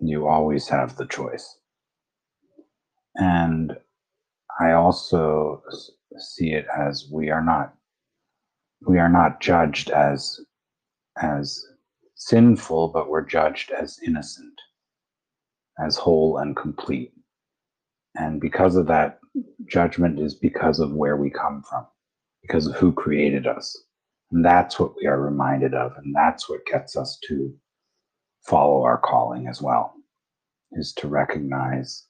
[0.00, 1.58] You always have the choice.
[3.16, 3.76] And
[4.60, 5.62] I also
[6.18, 7.74] see it as we are not
[8.86, 10.40] we are not judged as
[11.20, 11.64] as
[12.14, 14.60] sinful, but we're judged as innocent,
[15.78, 17.12] as whole and complete.
[18.16, 19.18] And because of that,
[19.66, 21.86] judgment is because of where we come from,
[22.42, 23.76] because of who created us.
[24.30, 25.92] And that's what we are reminded of.
[25.96, 27.52] And that's what gets us to
[28.46, 29.94] follow our calling as well,
[30.72, 32.06] is to recognize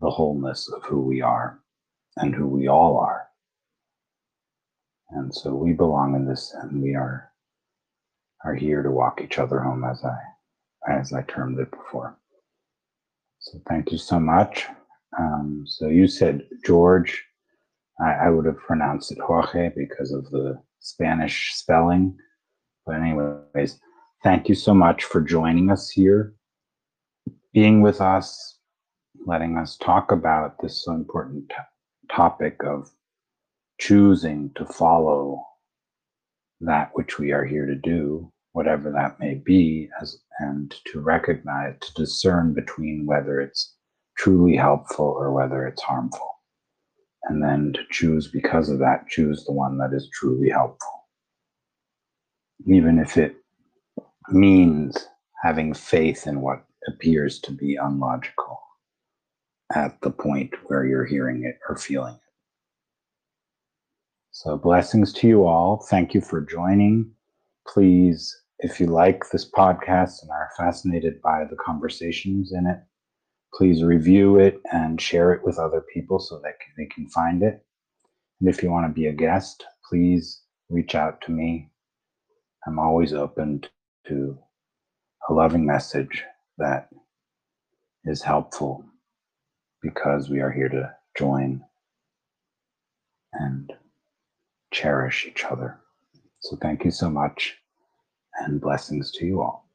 [0.00, 1.60] the wholeness of who we are
[2.16, 3.26] and who we all are.
[5.10, 7.30] And so we belong in this and we are
[8.44, 10.16] are here to walk each other home as I
[10.88, 12.18] as I termed it before.
[13.40, 14.66] So thank you so much.
[15.18, 17.24] Um, so you said George.
[18.00, 22.16] I, I, would have pronounced it Jorge because of the Spanish spelling.
[22.84, 23.80] But anyways,
[24.22, 26.34] thank you so much for joining us here,
[27.54, 28.58] being with us,
[29.26, 31.50] letting us talk about this so important
[32.10, 32.90] topic of
[33.78, 35.42] choosing to follow
[36.60, 41.74] that which we are here to do, whatever that may be, as and to recognize,
[41.80, 43.74] to discern between whether it's
[44.16, 46.30] truly helpful or whether it's harmful.
[47.24, 51.06] And then to choose, because of that, choose the one that is truly helpful.
[52.66, 53.36] Even if it
[54.28, 55.08] means
[55.42, 58.60] having faith in what appears to be unlogical
[59.74, 62.25] at the point where you're hearing it or feeling it.
[64.38, 65.78] So, blessings to you all.
[65.88, 67.10] Thank you for joining.
[67.66, 72.78] Please, if you like this podcast and are fascinated by the conversations in it,
[73.54, 77.64] please review it and share it with other people so that they can find it.
[78.38, 81.70] And if you want to be a guest, please reach out to me.
[82.66, 83.64] I'm always open
[84.08, 84.38] to
[85.30, 86.24] a loving message
[86.58, 86.90] that
[88.04, 88.84] is helpful
[89.80, 91.64] because we are here to join
[93.32, 93.72] and
[94.70, 95.80] cherish each other.
[96.40, 97.56] So thank you so much
[98.38, 99.65] and blessings to you all.